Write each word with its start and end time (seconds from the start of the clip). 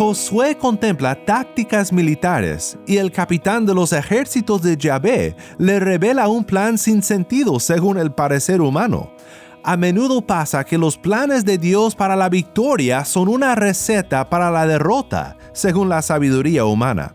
Josué 0.00 0.56
contempla 0.56 1.14
tácticas 1.14 1.92
militares 1.92 2.78
y 2.86 2.96
el 2.96 3.12
capitán 3.12 3.66
de 3.66 3.74
los 3.74 3.92
ejércitos 3.92 4.62
de 4.62 4.78
Yahvé 4.78 5.36
le 5.58 5.78
revela 5.78 6.26
un 6.28 6.42
plan 6.42 6.78
sin 6.78 7.02
sentido 7.02 7.60
según 7.60 7.98
el 7.98 8.10
parecer 8.10 8.62
humano. 8.62 9.12
A 9.62 9.76
menudo 9.76 10.22
pasa 10.22 10.64
que 10.64 10.78
los 10.78 10.96
planes 10.96 11.44
de 11.44 11.58
Dios 11.58 11.94
para 11.94 12.16
la 12.16 12.30
victoria 12.30 13.04
son 13.04 13.28
una 13.28 13.54
receta 13.54 14.30
para 14.30 14.50
la 14.50 14.66
derrota, 14.66 15.36
según 15.52 15.90
la 15.90 16.00
sabiduría 16.00 16.64
humana. 16.64 17.14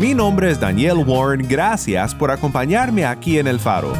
Mi 0.00 0.14
nombre 0.14 0.50
es 0.50 0.58
Daniel 0.58 1.04
Warren, 1.06 1.46
gracias 1.46 2.14
por 2.14 2.30
acompañarme 2.30 3.04
aquí 3.04 3.38
en 3.38 3.46
El 3.46 3.60
Faro. 3.60 3.92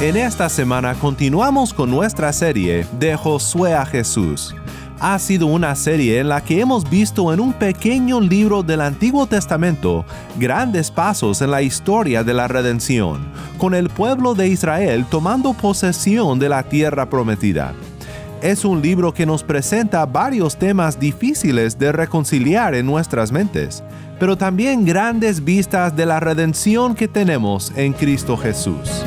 En 0.00 0.16
esta 0.16 0.48
semana 0.48 0.94
continuamos 0.94 1.74
con 1.74 1.90
nuestra 1.90 2.32
serie 2.32 2.86
de 3.00 3.16
Josué 3.16 3.74
a 3.74 3.84
Jesús. 3.84 4.54
Ha 5.00 5.18
sido 5.18 5.46
una 5.46 5.74
serie 5.74 6.20
en 6.20 6.28
la 6.28 6.40
que 6.40 6.60
hemos 6.60 6.88
visto 6.88 7.32
en 7.34 7.40
un 7.40 7.52
pequeño 7.52 8.20
libro 8.20 8.62
del 8.62 8.82
Antiguo 8.82 9.26
Testamento 9.26 10.04
grandes 10.38 10.92
pasos 10.92 11.42
en 11.42 11.50
la 11.50 11.62
historia 11.62 12.22
de 12.22 12.34
la 12.34 12.46
redención, 12.46 13.26
con 13.58 13.74
el 13.74 13.88
pueblo 13.88 14.36
de 14.36 14.46
Israel 14.46 15.04
tomando 15.10 15.52
posesión 15.52 16.38
de 16.38 16.48
la 16.48 16.62
tierra 16.62 17.10
prometida 17.10 17.74
es 18.42 18.64
un 18.64 18.80
libro 18.80 19.12
que 19.12 19.26
nos 19.26 19.42
presenta 19.42 20.06
varios 20.06 20.56
temas 20.56 20.98
difíciles 20.98 21.78
de 21.78 21.92
reconciliar 21.92 22.74
en 22.74 22.86
nuestras 22.86 23.32
mentes, 23.32 23.84
pero 24.18 24.36
también 24.36 24.84
grandes 24.84 25.44
vistas 25.44 25.94
de 25.94 26.06
la 26.06 26.20
redención 26.20 26.94
que 26.94 27.06
tenemos 27.06 27.72
en 27.76 27.92
Cristo 27.92 28.36
Jesús. 28.36 29.04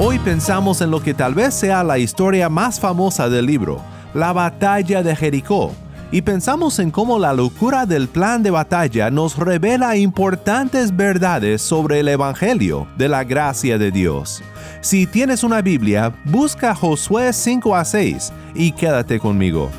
Hoy 0.00 0.18
pensamos 0.20 0.80
en 0.80 0.90
lo 0.90 1.02
que 1.02 1.12
tal 1.12 1.34
vez 1.34 1.54
sea 1.54 1.84
la 1.84 1.98
historia 1.98 2.48
más 2.48 2.80
famosa 2.80 3.28
del 3.28 3.46
libro, 3.46 3.82
la 4.14 4.32
batalla 4.32 5.02
de 5.02 5.14
Jericó, 5.14 5.72
y 6.10 6.22
pensamos 6.22 6.78
en 6.78 6.90
cómo 6.90 7.18
la 7.18 7.32
locura 7.32 7.86
del 7.86 8.08
plan 8.08 8.42
de 8.42 8.50
batalla 8.50 9.10
nos 9.10 9.36
revela 9.36 9.96
importantes 9.96 10.96
verdades 10.96 11.60
sobre 11.60 12.00
el 12.00 12.08
Evangelio 12.08 12.88
de 12.96 13.08
la 13.08 13.24
gracia 13.24 13.78
de 13.78 13.90
Dios. 13.90 14.42
Si 14.80 15.06
tienes 15.06 15.44
una 15.44 15.60
Biblia, 15.60 16.14
busca 16.24 16.74
Josué 16.74 17.32
5 17.32 17.76
a 17.76 17.84
6 17.84 18.32
y 18.54 18.72
quédate 18.72 19.18
conmigo. 19.18 19.70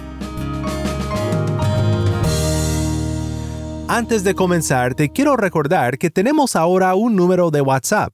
Antes 3.87 4.23
de 4.23 4.35
comenzar, 4.35 4.93
te 4.93 5.09
quiero 5.09 5.35
recordar 5.35 5.97
que 5.97 6.11
tenemos 6.11 6.55
ahora 6.55 6.93
un 6.93 7.15
número 7.15 7.49
de 7.49 7.61
WhatsApp 7.61 8.13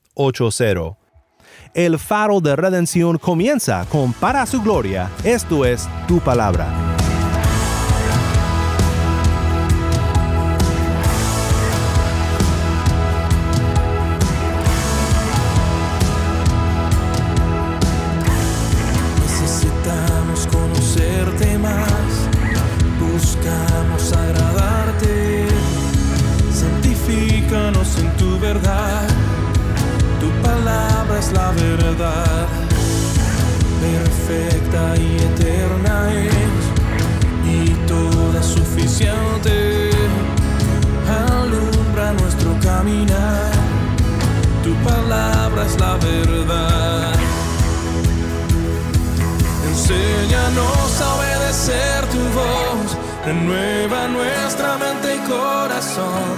80. 0.13 0.97
El 1.73 1.97
faro 1.99 2.41
de 2.41 2.55
redención 2.55 3.17
comienza 3.17 3.85
con 3.89 4.13
para 4.13 4.45
su 4.45 4.61
gloria, 4.61 5.09
esto 5.23 5.65
es 5.65 5.87
tu 6.07 6.19
palabra. 6.19 6.67
Necesitamos 19.21 20.47
conocerte 20.47 21.57
más, 21.57 22.27
buscamos 22.99 24.13
agradarte, 24.13 25.45
santifícanos 26.53 27.97
en 27.97 28.17
tu 28.17 28.39
verdad 28.39 29.10
es 31.21 31.31
la 31.33 31.51
verdad, 31.51 32.47
perfecta 33.85 34.83
y 34.97 35.17
eterna 35.29 35.95
es, 36.13 36.63
y 37.45 37.69
toda 37.87 38.41
suficiente. 38.41 39.91
Alumbra 41.29 42.13
nuestro 42.13 42.49
caminar, 42.59 43.51
tu 44.63 44.73
palabra 44.89 45.65
es 45.65 45.79
la 45.79 45.95
verdad. 45.97 47.13
Enséñanos 49.69 51.01
a 51.05 51.07
obedecer 51.17 51.99
tu 52.13 52.21
voz, 52.39 52.97
renueva 53.25 54.07
nuestra 54.07 54.77
mente 54.77 55.07
y 55.17 55.19
corazón 55.29 56.35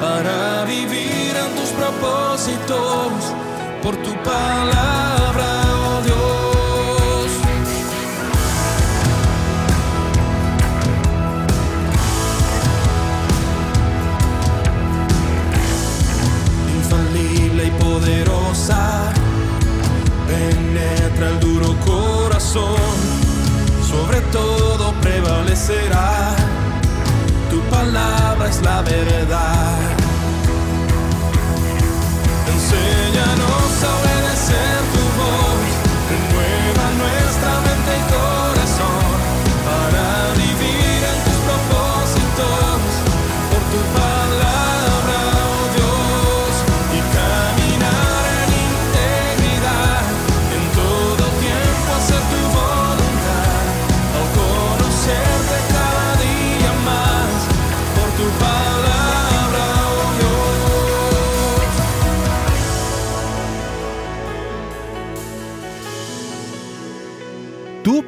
para 0.00 0.64
vivir 0.64 1.32
en 1.44 1.50
tus 1.58 1.70
propósitos 1.80 3.45
por 3.86 3.96
tu 3.98 4.12
palabra, 4.24 5.48
oh 5.86 6.00
Dios. 6.06 7.30
Infalible 16.78 17.66
y 17.66 17.70
poderosa, 17.70 19.12
penetra 20.26 21.28
el 21.28 21.38
duro 21.38 21.76
corazón, 21.86 22.96
sobre 23.88 24.20
todo 24.32 24.92
prevalecerá 25.00 26.34
tu 27.50 27.60
palabra 27.70 28.48
es 28.48 28.60
la 28.62 28.82
verdad. 28.82 29.95
Enséñanos 32.68 33.84
a 33.84 33.96
obedecer 33.98 34.82
tu 34.92 35.02
voz, 35.16 35.55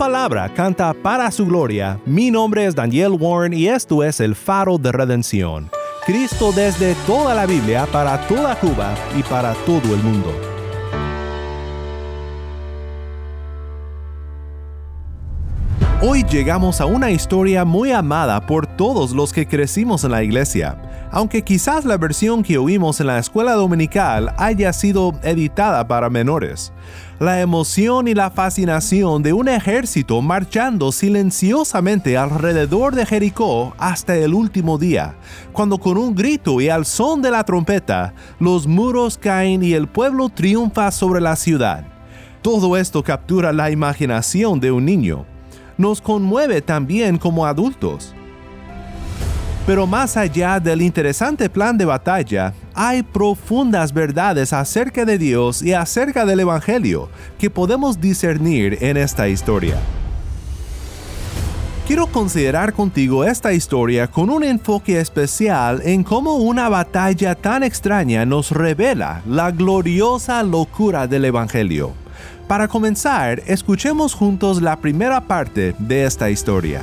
palabra 0.08 0.48
canta 0.54 0.94
para 0.94 1.30
su 1.30 1.44
gloria. 1.44 2.00
Mi 2.06 2.30
nombre 2.30 2.64
es 2.64 2.74
Daniel 2.74 3.12
Warren 3.20 3.52
y 3.52 3.68
esto 3.68 4.02
es 4.02 4.20
el 4.20 4.34
faro 4.34 4.78
de 4.78 4.90
redención. 4.90 5.70
Cristo 6.06 6.50
desde 6.50 6.94
toda 7.06 7.34
la 7.34 7.44
Biblia 7.44 7.86
para 7.92 8.18
toda 8.26 8.58
Cuba 8.58 8.94
y 9.14 9.22
para 9.24 9.52
todo 9.66 9.94
el 9.94 10.02
mundo. 10.02 10.32
Hoy 16.00 16.24
llegamos 16.30 16.80
a 16.80 16.86
una 16.86 17.10
historia 17.10 17.66
muy 17.66 17.92
amada 17.92 18.46
por 18.46 18.66
todos 18.66 19.10
los 19.10 19.34
que 19.34 19.46
crecimos 19.46 20.04
en 20.04 20.12
la 20.12 20.22
iglesia, 20.22 20.87
aunque 21.10 21.42
quizás 21.42 21.84
la 21.84 21.96
versión 21.96 22.42
que 22.42 22.58
oímos 22.58 23.00
en 23.00 23.06
la 23.08 23.18
escuela 23.18 23.52
dominical 23.52 24.34
haya 24.36 24.72
sido 24.72 25.12
editada 25.22 25.86
para 25.86 26.10
menores. 26.10 26.72
La 27.18 27.40
emoción 27.40 28.08
y 28.08 28.14
la 28.14 28.30
fascinación 28.30 29.22
de 29.22 29.32
un 29.32 29.48
ejército 29.48 30.22
marchando 30.22 30.92
silenciosamente 30.92 32.16
alrededor 32.16 32.94
de 32.94 33.06
Jericó 33.06 33.74
hasta 33.78 34.16
el 34.16 34.34
último 34.34 34.78
día, 34.78 35.16
cuando 35.52 35.78
con 35.78 35.98
un 35.98 36.14
grito 36.14 36.60
y 36.60 36.68
al 36.68 36.84
son 36.84 37.22
de 37.22 37.30
la 37.30 37.44
trompeta, 37.44 38.14
los 38.38 38.66
muros 38.66 39.18
caen 39.18 39.62
y 39.62 39.72
el 39.72 39.88
pueblo 39.88 40.28
triunfa 40.28 40.90
sobre 40.90 41.20
la 41.20 41.36
ciudad. 41.36 41.84
Todo 42.42 42.76
esto 42.76 43.02
captura 43.02 43.52
la 43.52 43.70
imaginación 43.70 44.60
de 44.60 44.70
un 44.70 44.84
niño 44.84 45.26
nos 45.78 46.00
conmueve 46.00 46.60
también 46.60 47.16
como 47.16 47.46
adultos. 47.46 48.12
Pero 49.68 49.86
más 49.86 50.16
allá 50.16 50.58
del 50.58 50.80
interesante 50.80 51.50
plan 51.50 51.76
de 51.76 51.84
batalla, 51.84 52.54
hay 52.72 53.02
profundas 53.02 53.92
verdades 53.92 54.54
acerca 54.54 55.04
de 55.04 55.18
Dios 55.18 55.60
y 55.60 55.74
acerca 55.74 56.24
del 56.24 56.40
Evangelio 56.40 57.10
que 57.38 57.50
podemos 57.50 58.00
discernir 58.00 58.78
en 58.80 58.96
esta 58.96 59.28
historia. 59.28 59.76
Quiero 61.86 62.06
considerar 62.06 62.72
contigo 62.72 63.24
esta 63.24 63.52
historia 63.52 64.06
con 64.06 64.30
un 64.30 64.42
enfoque 64.42 65.00
especial 65.00 65.82
en 65.84 66.02
cómo 66.02 66.36
una 66.36 66.70
batalla 66.70 67.34
tan 67.34 67.62
extraña 67.62 68.24
nos 68.24 68.52
revela 68.52 69.20
la 69.26 69.50
gloriosa 69.50 70.42
locura 70.44 71.06
del 71.06 71.26
Evangelio 71.26 71.92
para 72.48 72.66
comenzar, 72.66 73.42
escuchemos 73.46 74.14
juntos 74.14 74.62
la 74.62 74.76
primera 74.76 75.20
parte 75.20 75.74
de 75.78 76.06
esta 76.06 76.30
historia. 76.30 76.80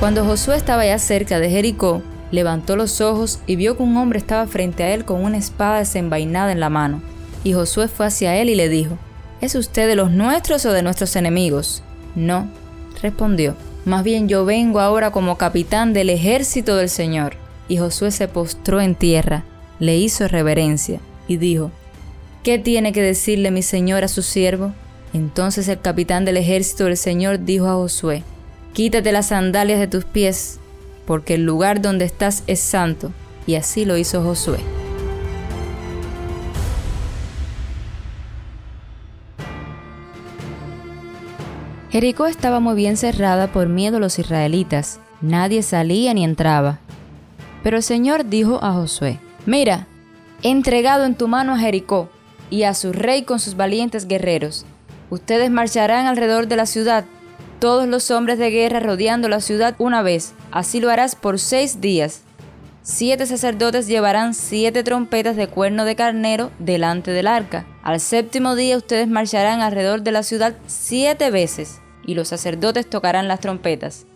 Cuando 0.00 0.24
Josué 0.24 0.56
estaba 0.56 0.86
ya 0.86 0.98
cerca 0.98 1.38
de 1.40 1.50
Jericó, 1.50 2.00
levantó 2.30 2.74
los 2.74 3.02
ojos 3.02 3.38
y 3.46 3.56
vio 3.56 3.76
que 3.76 3.82
un 3.82 3.98
hombre 3.98 4.18
estaba 4.18 4.46
frente 4.46 4.82
a 4.82 4.94
él 4.94 5.04
con 5.04 5.22
una 5.22 5.36
espada 5.36 5.80
desenvainada 5.80 6.52
en 6.52 6.58
la 6.58 6.70
mano. 6.70 7.02
Y 7.44 7.52
Josué 7.52 7.86
fue 7.86 8.06
hacia 8.06 8.34
él 8.36 8.48
y 8.48 8.54
le 8.54 8.70
dijo, 8.70 8.96
¿Es 9.42 9.54
usted 9.54 9.86
de 9.86 9.96
los 9.96 10.10
nuestros 10.10 10.64
o 10.64 10.72
de 10.72 10.82
nuestros 10.82 11.16
enemigos? 11.16 11.82
No, 12.14 12.48
respondió, 13.02 13.56
más 13.84 14.02
bien 14.02 14.26
yo 14.26 14.46
vengo 14.46 14.80
ahora 14.80 15.10
como 15.10 15.36
capitán 15.36 15.92
del 15.92 16.08
ejército 16.08 16.76
del 16.76 16.88
Señor. 16.88 17.34
Y 17.68 17.76
Josué 17.76 18.10
se 18.10 18.26
postró 18.26 18.80
en 18.80 18.94
tierra, 18.94 19.44
le 19.80 19.98
hizo 19.98 20.26
reverencia 20.28 20.98
y 21.28 21.36
dijo, 21.36 21.72
¿Qué 22.42 22.58
tiene 22.58 22.94
que 22.94 23.02
decirle 23.02 23.50
mi 23.50 23.62
señor 23.62 24.02
a 24.02 24.08
su 24.08 24.22
siervo? 24.22 24.72
Entonces 25.12 25.68
el 25.68 25.78
capitán 25.78 26.24
del 26.24 26.38
ejército 26.38 26.84
del 26.84 26.96
Señor 26.96 27.44
dijo 27.44 27.68
a 27.68 27.74
Josué, 27.74 28.24
Quítate 28.72 29.12
las 29.12 29.26
sandalias 29.26 29.80
de 29.80 29.88
tus 29.88 30.04
pies, 30.04 30.60
porque 31.06 31.34
el 31.34 31.44
lugar 31.44 31.82
donde 31.82 32.04
estás 32.04 32.44
es 32.46 32.60
santo. 32.60 33.12
Y 33.46 33.56
así 33.56 33.84
lo 33.84 33.96
hizo 33.96 34.22
Josué. 34.22 34.60
Jericó 41.90 42.26
estaba 42.26 42.60
muy 42.60 42.76
bien 42.76 42.96
cerrada 42.96 43.50
por 43.50 43.68
miedo 43.68 43.96
a 43.96 44.00
los 44.00 44.20
israelitas. 44.20 45.00
Nadie 45.20 45.62
salía 45.62 46.14
ni 46.14 46.22
entraba. 46.22 46.78
Pero 47.64 47.78
el 47.78 47.82
Señor 47.82 48.26
dijo 48.26 48.62
a 48.62 48.72
Josué, 48.72 49.18
Mira, 49.44 49.88
he 50.42 50.50
entregado 50.50 51.04
en 51.04 51.16
tu 51.16 51.26
mano 51.26 51.54
a 51.54 51.58
Jericó 51.58 52.08
y 52.48 52.62
a 52.62 52.74
su 52.74 52.92
rey 52.92 53.24
con 53.24 53.40
sus 53.40 53.56
valientes 53.56 54.06
guerreros. 54.06 54.64
Ustedes 55.10 55.50
marcharán 55.50 56.06
alrededor 56.06 56.46
de 56.46 56.56
la 56.56 56.66
ciudad, 56.66 57.04
todos 57.60 57.86
los 57.86 58.10
hombres 58.10 58.38
de 58.38 58.50
guerra 58.50 58.80
rodeando 58.80 59.28
la 59.28 59.40
ciudad 59.40 59.76
una 59.78 60.02
vez. 60.02 60.32
Así 60.50 60.80
lo 60.80 60.90
harás 60.90 61.14
por 61.14 61.38
seis 61.38 61.80
días. 61.80 62.22
Siete 62.82 63.26
sacerdotes 63.26 63.86
llevarán 63.86 64.32
siete 64.32 64.82
trompetas 64.82 65.36
de 65.36 65.46
cuerno 65.46 65.84
de 65.84 65.94
carnero 65.94 66.50
delante 66.58 67.10
del 67.10 67.26
arca. 67.26 67.66
Al 67.82 68.00
séptimo 68.00 68.56
día 68.56 68.78
ustedes 68.78 69.06
marcharán 69.06 69.60
alrededor 69.60 70.02
de 70.02 70.12
la 70.12 70.22
ciudad 70.22 70.54
siete 70.66 71.30
veces, 71.30 71.80
y 72.06 72.14
los 72.14 72.28
sacerdotes 72.28 72.88
tocarán 72.88 73.28
las 73.28 73.40
trompetas. 73.40 74.06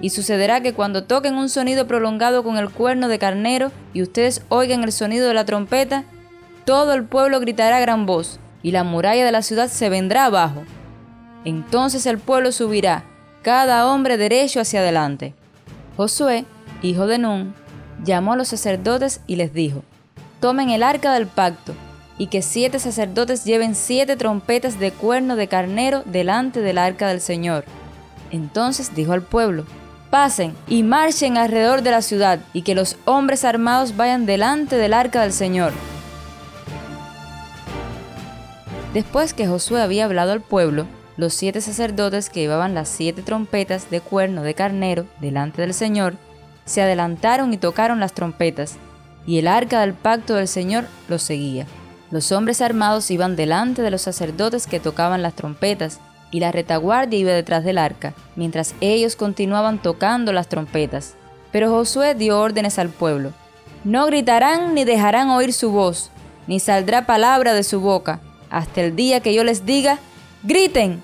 Y 0.00 0.10
sucederá 0.10 0.62
que 0.62 0.72
cuando 0.72 1.04
toquen 1.04 1.34
un 1.34 1.50
sonido 1.50 1.86
prolongado 1.86 2.42
con 2.42 2.56
el 2.56 2.70
cuerno 2.70 3.08
de 3.08 3.18
carnero 3.18 3.70
y 3.92 4.00
ustedes 4.00 4.42
oigan 4.48 4.82
el 4.82 4.92
sonido 4.92 5.28
de 5.28 5.34
la 5.34 5.44
trompeta, 5.44 6.04
todo 6.64 6.94
el 6.94 7.04
pueblo 7.04 7.40
gritará 7.40 7.76
a 7.76 7.80
gran 7.80 8.06
voz, 8.06 8.40
y 8.62 8.70
la 8.70 8.84
muralla 8.84 9.26
de 9.26 9.32
la 9.32 9.42
ciudad 9.42 9.68
se 9.68 9.90
vendrá 9.90 10.24
abajo. 10.24 10.64
Entonces 11.44 12.06
el 12.06 12.18
pueblo 12.18 12.52
subirá, 12.52 13.04
cada 13.42 13.86
hombre 13.86 14.16
derecho 14.16 14.60
hacia 14.60 14.80
adelante. 14.80 15.34
Josué, 15.96 16.44
hijo 16.82 17.06
de 17.06 17.18
Nun, 17.18 17.54
llamó 18.04 18.32
a 18.32 18.36
los 18.36 18.48
sacerdotes 18.48 19.20
y 19.26 19.36
les 19.36 19.52
dijo, 19.52 19.82
Tomen 20.40 20.70
el 20.70 20.82
arca 20.82 21.12
del 21.12 21.26
pacto, 21.26 21.74
y 22.18 22.26
que 22.28 22.42
siete 22.42 22.78
sacerdotes 22.78 23.44
lleven 23.44 23.74
siete 23.74 24.16
trompetas 24.16 24.78
de 24.78 24.92
cuerno 24.92 25.36
de 25.36 25.48
carnero 25.48 26.02
delante 26.04 26.60
del 26.60 26.78
arca 26.78 27.08
del 27.08 27.20
Señor. 27.20 27.64
Entonces 28.30 28.94
dijo 28.94 29.12
al 29.12 29.22
pueblo, 29.22 29.64
Pasen 30.10 30.54
y 30.66 30.82
marchen 30.84 31.36
alrededor 31.36 31.82
de 31.82 31.90
la 31.90 32.02
ciudad, 32.02 32.40
y 32.52 32.62
que 32.62 32.74
los 32.74 32.96
hombres 33.04 33.44
armados 33.44 33.96
vayan 33.96 34.26
delante 34.26 34.76
del 34.76 34.94
arca 34.94 35.22
del 35.22 35.32
Señor. 35.32 35.72
Después 38.94 39.34
que 39.34 39.46
Josué 39.46 39.82
había 39.82 40.06
hablado 40.06 40.32
al 40.32 40.40
pueblo, 40.40 40.86
los 41.18 41.34
siete 41.34 41.60
sacerdotes 41.60 42.30
que 42.30 42.40
llevaban 42.40 42.74
las 42.74 42.88
siete 42.88 43.22
trompetas 43.22 43.90
de 43.90 44.00
cuerno 44.00 44.42
de 44.42 44.54
carnero 44.54 45.04
delante 45.20 45.60
del 45.60 45.74
Señor, 45.74 46.14
se 46.64 46.80
adelantaron 46.80 47.52
y 47.52 47.58
tocaron 47.58 47.98
las 47.98 48.12
trompetas, 48.12 48.76
y 49.26 49.38
el 49.38 49.48
arca 49.48 49.80
del 49.80 49.94
pacto 49.94 50.36
del 50.36 50.46
Señor 50.46 50.84
los 51.08 51.22
seguía. 51.22 51.66
Los 52.12 52.30
hombres 52.30 52.62
armados 52.62 53.10
iban 53.10 53.34
delante 53.34 53.82
de 53.82 53.90
los 53.90 54.02
sacerdotes 54.02 54.68
que 54.68 54.78
tocaban 54.78 55.20
las 55.20 55.34
trompetas, 55.34 55.98
y 56.30 56.38
la 56.38 56.52
retaguardia 56.52 57.18
iba 57.18 57.32
detrás 57.32 57.64
del 57.64 57.78
arca, 57.78 58.14
mientras 58.36 58.74
ellos 58.80 59.16
continuaban 59.16 59.82
tocando 59.82 60.32
las 60.32 60.48
trompetas. 60.48 61.16
Pero 61.50 61.68
Josué 61.70 62.14
dio 62.14 62.38
órdenes 62.38 62.78
al 62.78 62.90
pueblo. 62.90 63.32
No 63.82 64.06
gritarán 64.06 64.72
ni 64.74 64.84
dejarán 64.84 65.30
oír 65.30 65.52
su 65.52 65.72
voz, 65.72 66.10
ni 66.46 66.60
saldrá 66.60 67.06
palabra 67.06 67.54
de 67.54 67.64
su 67.64 67.80
boca, 67.80 68.20
hasta 68.50 68.82
el 68.82 68.94
día 68.94 69.20
que 69.20 69.34
yo 69.34 69.42
les 69.42 69.66
diga, 69.66 69.98
griten, 70.44 71.02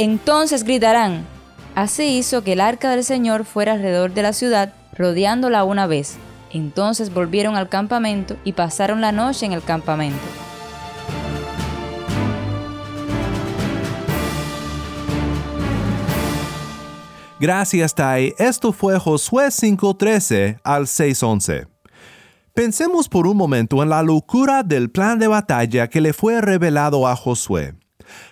entonces 0.00 0.64
gritarán. 0.64 1.26
Así 1.74 2.16
hizo 2.16 2.42
que 2.42 2.54
el 2.54 2.62
arca 2.62 2.88
del 2.88 3.04
Señor 3.04 3.44
fuera 3.44 3.74
alrededor 3.74 4.14
de 4.14 4.22
la 4.22 4.32
ciudad, 4.32 4.72
rodeándola 4.96 5.62
una 5.62 5.86
vez. 5.86 6.16
Entonces 6.50 7.12
volvieron 7.12 7.54
al 7.54 7.68
campamento 7.68 8.36
y 8.42 8.54
pasaron 8.54 9.02
la 9.02 9.12
noche 9.12 9.44
en 9.44 9.52
el 9.52 9.62
campamento. 9.62 10.18
Gracias, 17.38 17.94
Tai. 17.94 18.34
Esto 18.38 18.72
fue 18.72 18.98
Josué 18.98 19.48
5.13 19.48 20.60
al 20.64 20.86
6.11. 20.86 21.68
Pensemos 22.54 23.06
por 23.06 23.26
un 23.26 23.36
momento 23.36 23.82
en 23.82 23.90
la 23.90 24.02
locura 24.02 24.62
del 24.62 24.90
plan 24.90 25.18
de 25.18 25.26
batalla 25.26 25.88
que 25.88 26.00
le 26.00 26.14
fue 26.14 26.40
revelado 26.40 27.06
a 27.06 27.14
Josué. 27.16 27.74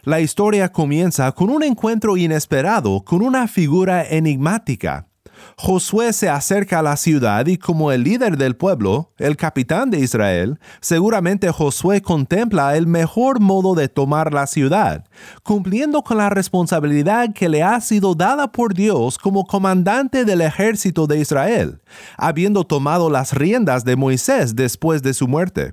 La 0.03 0.21
historia 0.21 0.71
comienza 0.71 1.31
con 1.33 1.51
un 1.51 1.63
encuentro 1.63 2.17
inesperado 2.17 3.03
con 3.05 3.23
una 3.23 3.49
figura 3.49 4.05
enigmática, 4.05 5.09
Josué 5.57 6.13
se 6.13 6.29
acerca 6.29 6.79
a 6.79 6.83
la 6.83 6.97
ciudad 6.97 7.47
y 7.47 7.59
como 7.59 7.93
el 7.93 8.05
líder 8.05 8.37
del 8.37 8.57
pueblo, 8.57 9.13
el 9.19 9.37
capitán 9.37 9.91
de 9.91 9.99
Israel, 9.99 10.59
seguramente 10.81 11.51
Josué 11.51 12.01
contempla 12.01 12.77
el 12.77 12.87
mejor 12.87 13.41
modo 13.41 13.75
de 13.75 13.89
tomar 13.89 14.33
la 14.33 14.47
ciudad, 14.47 15.05
cumpliendo 15.43 16.03
con 16.03 16.19
la 16.19 16.31
responsabilidad 16.31 17.33
que 17.35 17.49
le 17.49 17.63
ha 17.63 17.81
sido 17.81 18.15
dada 18.15 18.53
por 18.53 18.75
Dios 18.75 19.19
como 19.19 19.47
comandante 19.47 20.25
del 20.25 20.41
ejército 20.41 21.07
de 21.07 21.19
Israel, 21.19 21.81
habiendo 22.17 22.65
tomado 22.65 23.11
las 23.11 23.33
riendas 23.33 23.85
de 23.85 23.97
Moisés 23.97 24.55
después 24.55 25.03
de 25.03 25.15
su 25.15 25.27
muerte. 25.27 25.73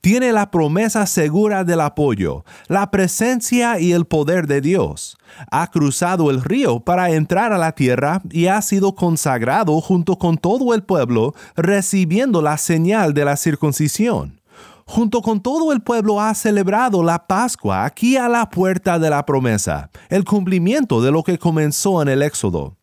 Tiene 0.00 0.32
la 0.32 0.50
promesa 0.50 1.06
segura 1.06 1.64
del 1.64 1.80
apoyo, 1.80 2.44
la 2.68 2.90
presencia 2.90 3.78
y 3.80 3.92
el 3.92 4.04
poder 4.04 4.46
de 4.46 4.60
Dios. 4.60 5.18
Ha 5.50 5.70
cruzado 5.70 6.30
el 6.30 6.42
río 6.42 6.80
para 6.80 7.10
entrar 7.10 7.52
a 7.52 7.58
la 7.58 7.72
tierra 7.72 8.22
y 8.30 8.46
ha 8.46 8.60
sido 8.62 8.94
consagrado 8.94 9.80
junto 9.80 10.18
con 10.18 10.38
todo 10.38 10.74
el 10.74 10.82
pueblo, 10.82 11.34
recibiendo 11.56 12.42
la 12.42 12.58
señal 12.58 13.14
de 13.14 13.24
la 13.24 13.36
circuncisión. 13.36 14.40
Junto 14.88 15.20
con 15.20 15.40
todo 15.40 15.72
el 15.72 15.82
pueblo 15.82 16.20
ha 16.20 16.32
celebrado 16.34 17.02
la 17.02 17.26
Pascua 17.26 17.84
aquí 17.84 18.16
a 18.16 18.28
la 18.28 18.48
puerta 18.48 19.00
de 19.00 19.10
la 19.10 19.26
promesa, 19.26 19.90
el 20.08 20.24
cumplimiento 20.24 21.02
de 21.02 21.10
lo 21.10 21.24
que 21.24 21.38
comenzó 21.38 22.00
en 22.02 22.08
el 22.08 22.22
Éxodo. 22.22 22.76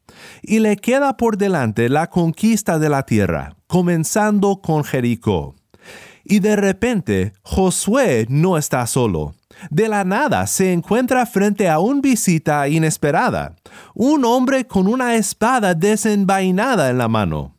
y 0.44 0.60
le 0.60 0.78
queda 0.78 1.18
por 1.18 1.38
delante 1.38 1.90
la 1.90 2.08
conquista 2.08 2.78
de 2.78 2.88
la 2.88 3.04
tierra, 3.04 3.56
comenzando 3.68 4.62
con 4.62 4.84
Jericó. 4.84 5.56
Y 6.24 6.40
de 6.40 6.56
repente 6.56 7.34
Josué 7.42 8.26
no 8.30 8.58
está 8.58 8.86
solo. 8.88 9.36
De 9.70 9.88
la 9.88 10.04
nada 10.04 10.48
se 10.48 10.74
encuentra 10.74 11.26
frente 11.26 11.70
a 11.70 11.80
un 11.80 12.02
visita 12.02 12.68
inesperada, 12.68 13.56
un 13.94 14.26
hombre 14.26 14.66
con 14.66 14.88
una 14.88 15.16
espada 15.16 15.74
desenvainada 15.74 16.90
en 16.90 16.98
la 16.98 17.08
mano. 17.08 17.56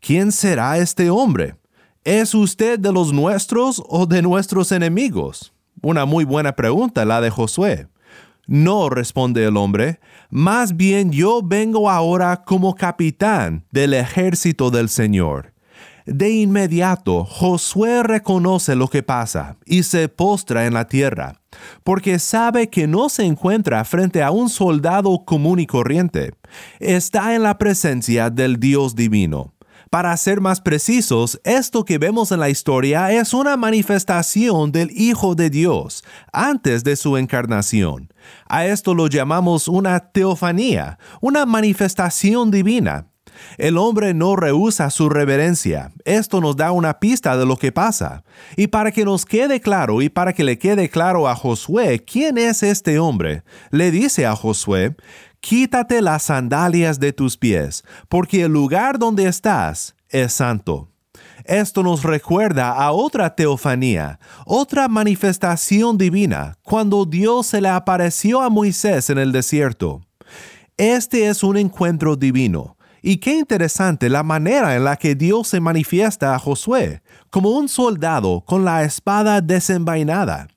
¿Quién 0.00 0.32
será 0.32 0.78
este 0.78 1.10
hombre? 1.10 1.56
¿Es 2.04 2.34
usted 2.34 2.78
de 2.78 2.92
los 2.92 3.12
nuestros 3.12 3.82
o 3.88 4.06
de 4.06 4.22
nuestros 4.22 4.72
enemigos? 4.72 5.52
Una 5.82 6.04
muy 6.04 6.24
buena 6.24 6.56
pregunta 6.56 7.04
la 7.04 7.20
de 7.20 7.30
Josué. 7.30 7.88
No, 8.46 8.88
responde 8.90 9.44
el 9.44 9.56
hombre, 9.56 10.00
más 10.28 10.76
bien 10.76 11.12
yo 11.12 11.40
vengo 11.42 11.88
ahora 11.88 12.42
como 12.44 12.74
capitán 12.74 13.64
del 13.70 13.94
ejército 13.94 14.70
del 14.70 14.88
Señor. 14.88 15.52
De 16.06 16.30
inmediato 16.30 17.24
Josué 17.24 18.02
reconoce 18.02 18.74
lo 18.74 18.88
que 18.88 19.02
pasa 19.02 19.56
y 19.66 19.82
se 19.82 20.08
postra 20.08 20.66
en 20.66 20.74
la 20.74 20.86
tierra, 20.86 21.40
porque 21.84 22.18
sabe 22.18 22.68
que 22.68 22.86
no 22.86 23.08
se 23.08 23.24
encuentra 23.24 23.84
frente 23.84 24.22
a 24.22 24.30
un 24.30 24.48
soldado 24.48 25.24
común 25.24 25.60
y 25.60 25.66
corriente, 25.66 26.32
está 26.78 27.34
en 27.34 27.42
la 27.42 27.58
presencia 27.58 28.30
del 28.30 28.58
Dios 28.58 28.94
divino. 28.94 29.52
Para 29.90 30.16
ser 30.16 30.40
más 30.40 30.60
precisos, 30.60 31.40
esto 31.42 31.84
que 31.84 31.98
vemos 31.98 32.30
en 32.30 32.38
la 32.38 32.48
historia 32.48 33.10
es 33.10 33.34
una 33.34 33.56
manifestación 33.56 34.70
del 34.70 34.92
Hijo 34.92 35.34
de 35.34 35.50
Dios 35.50 36.04
antes 36.32 36.84
de 36.84 36.94
su 36.94 37.16
encarnación. 37.16 38.08
A 38.48 38.66
esto 38.66 38.94
lo 38.94 39.08
llamamos 39.08 39.66
una 39.66 39.98
teofanía, 39.98 40.96
una 41.20 41.44
manifestación 41.44 42.52
divina. 42.52 43.09
El 43.58 43.78
hombre 43.78 44.14
no 44.14 44.36
rehúsa 44.36 44.90
su 44.90 45.08
reverencia. 45.08 45.92
Esto 46.04 46.40
nos 46.40 46.56
da 46.56 46.72
una 46.72 46.98
pista 46.98 47.36
de 47.36 47.46
lo 47.46 47.56
que 47.56 47.72
pasa. 47.72 48.24
Y 48.56 48.68
para 48.68 48.92
que 48.92 49.04
nos 49.04 49.24
quede 49.24 49.60
claro 49.60 50.02
y 50.02 50.08
para 50.08 50.32
que 50.32 50.44
le 50.44 50.58
quede 50.58 50.88
claro 50.88 51.28
a 51.28 51.34
Josué 51.34 52.04
quién 52.04 52.38
es 52.38 52.62
este 52.62 52.98
hombre, 52.98 53.42
le 53.70 53.90
dice 53.90 54.26
a 54.26 54.36
Josué, 54.36 54.96
quítate 55.40 56.02
las 56.02 56.24
sandalias 56.24 57.00
de 57.00 57.12
tus 57.12 57.36
pies, 57.36 57.84
porque 58.08 58.42
el 58.42 58.52
lugar 58.52 58.98
donde 58.98 59.26
estás 59.26 59.94
es 60.08 60.32
santo. 60.32 60.88
Esto 61.44 61.82
nos 61.82 62.02
recuerda 62.02 62.72
a 62.72 62.92
otra 62.92 63.34
teofanía, 63.34 64.20
otra 64.44 64.88
manifestación 64.88 65.96
divina, 65.96 66.58
cuando 66.62 67.06
Dios 67.06 67.48
se 67.48 67.60
le 67.60 67.68
apareció 67.68 68.40
a 68.40 68.50
Moisés 68.50 69.10
en 69.10 69.18
el 69.18 69.32
desierto. 69.32 70.02
Este 70.76 71.26
es 71.26 71.42
un 71.42 71.56
encuentro 71.56 72.16
divino, 72.16 72.76
y 73.02 73.18
qué 73.18 73.38
interesante 73.38 74.08
la 74.08 74.22
manera 74.22 74.76
en 74.76 74.84
la 74.84 74.96
que 74.96 75.14
Dios 75.14 75.48
se 75.48 75.60
manifiesta 75.60 76.34
a 76.34 76.38
Josué, 76.38 77.02
como 77.30 77.50
un 77.50 77.68
soldado 77.68 78.42
con 78.46 78.64
la 78.64 78.84
espada 78.84 79.40
desenvainada. 79.40 80.48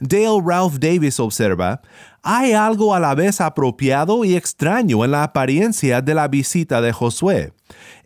Dale 0.00 0.42
Ralph 0.44 0.76
Davis 0.78 1.20
observa, 1.20 1.80
hay 2.22 2.52
algo 2.52 2.94
a 2.94 3.00
la 3.00 3.14
vez 3.14 3.40
apropiado 3.40 4.24
y 4.24 4.34
extraño 4.34 5.04
en 5.04 5.12
la 5.12 5.22
apariencia 5.22 6.02
de 6.02 6.14
la 6.14 6.28
visita 6.28 6.80
de 6.80 6.92
Josué. 6.92 7.52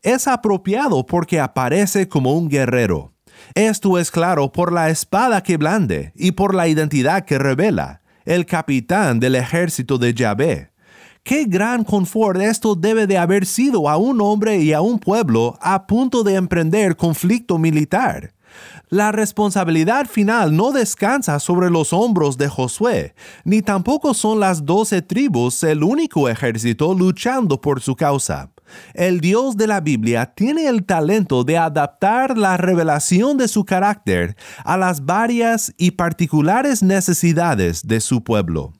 Es 0.02 0.28
apropiado 0.28 1.06
porque 1.06 1.40
aparece 1.40 2.08
como 2.08 2.34
un 2.34 2.48
guerrero. 2.48 3.12
Esto 3.54 3.98
es 3.98 4.10
claro 4.10 4.52
por 4.52 4.72
la 4.72 4.90
espada 4.90 5.42
que 5.42 5.56
blande 5.56 6.12
y 6.14 6.32
por 6.32 6.54
la 6.54 6.68
identidad 6.68 7.24
que 7.24 7.38
revela, 7.38 8.02
el 8.24 8.46
capitán 8.46 9.18
del 9.18 9.34
ejército 9.34 9.98
de 9.98 10.14
Yahvé. 10.14 10.69
Qué 11.30 11.44
gran 11.44 11.84
confort 11.84 12.40
esto 12.40 12.74
debe 12.74 13.06
de 13.06 13.16
haber 13.16 13.46
sido 13.46 13.88
a 13.88 13.96
un 13.96 14.20
hombre 14.20 14.56
y 14.58 14.72
a 14.72 14.80
un 14.80 14.98
pueblo 14.98 15.56
a 15.60 15.86
punto 15.86 16.24
de 16.24 16.34
emprender 16.34 16.96
conflicto 16.96 17.56
militar. 17.56 18.34
La 18.88 19.12
responsabilidad 19.12 20.06
final 20.08 20.56
no 20.56 20.72
descansa 20.72 21.38
sobre 21.38 21.70
los 21.70 21.92
hombros 21.92 22.36
de 22.36 22.48
Josué, 22.48 23.14
ni 23.44 23.62
tampoco 23.62 24.12
son 24.12 24.40
las 24.40 24.66
doce 24.66 25.02
tribus 25.02 25.62
el 25.62 25.84
único 25.84 26.28
ejército 26.28 26.94
luchando 26.94 27.60
por 27.60 27.80
su 27.80 27.94
causa. 27.94 28.50
El 28.92 29.20
Dios 29.20 29.56
de 29.56 29.68
la 29.68 29.80
Biblia 29.80 30.32
tiene 30.34 30.66
el 30.66 30.84
talento 30.84 31.44
de 31.44 31.58
adaptar 31.58 32.36
la 32.36 32.56
revelación 32.56 33.36
de 33.36 33.46
su 33.46 33.64
carácter 33.64 34.34
a 34.64 34.76
las 34.76 35.06
varias 35.06 35.72
y 35.78 35.92
particulares 35.92 36.82
necesidades 36.82 37.86
de 37.86 38.00
su 38.00 38.24
pueblo. 38.24 38.72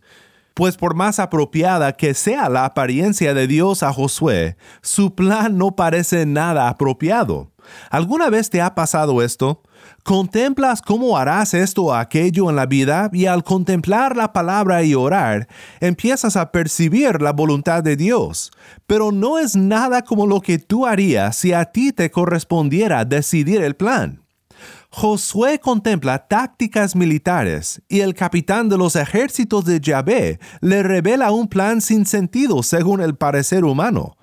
Pues 0.60 0.76
por 0.76 0.94
más 0.94 1.18
apropiada 1.18 1.94
que 1.94 2.12
sea 2.12 2.50
la 2.50 2.66
apariencia 2.66 3.32
de 3.32 3.46
Dios 3.46 3.82
a 3.82 3.94
Josué, 3.94 4.58
su 4.82 5.14
plan 5.14 5.56
no 5.56 5.74
parece 5.74 6.26
nada 6.26 6.68
apropiado. 6.68 7.50
¿Alguna 7.88 8.28
vez 8.28 8.50
te 8.50 8.60
ha 8.60 8.74
pasado 8.74 9.22
esto? 9.22 9.62
Contemplas 10.04 10.82
cómo 10.82 11.16
harás 11.16 11.54
esto 11.54 11.84
o 11.84 11.94
aquello 11.94 12.50
en 12.50 12.56
la 12.56 12.66
vida 12.66 13.08
y 13.10 13.24
al 13.24 13.42
contemplar 13.42 14.18
la 14.18 14.34
palabra 14.34 14.82
y 14.82 14.94
orar, 14.94 15.48
empiezas 15.80 16.36
a 16.36 16.52
percibir 16.52 17.22
la 17.22 17.32
voluntad 17.32 17.82
de 17.82 17.96
Dios. 17.96 18.52
Pero 18.86 19.12
no 19.12 19.38
es 19.38 19.56
nada 19.56 20.02
como 20.02 20.26
lo 20.26 20.42
que 20.42 20.58
tú 20.58 20.84
harías 20.84 21.36
si 21.36 21.54
a 21.54 21.72
ti 21.72 21.90
te 21.90 22.10
correspondiera 22.10 23.06
decidir 23.06 23.62
el 23.62 23.76
plan. 23.76 24.20
Josué 24.90 25.60
contempla 25.60 26.26
tácticas 26.26 26.96
militares 26.96 27.80
y 27.88 28.00
el 28.00 28.14
capitán 28.14 28.68
de 28.68 28.76
los 28.76 28.96
ejércitos 28.96 29.64
de 29.64 29.80
Yahvé 29.80 30.40
le 30.60 30.82
revela 30.82 31.30
un 31.30 31.48
plan 31.48 31.80
sin 31.80 32.06
sentido 32.06 32.62
según 32.62 33.00
el 33.00 33.14
parecer 33.14 33.64
humano 33.64 34.16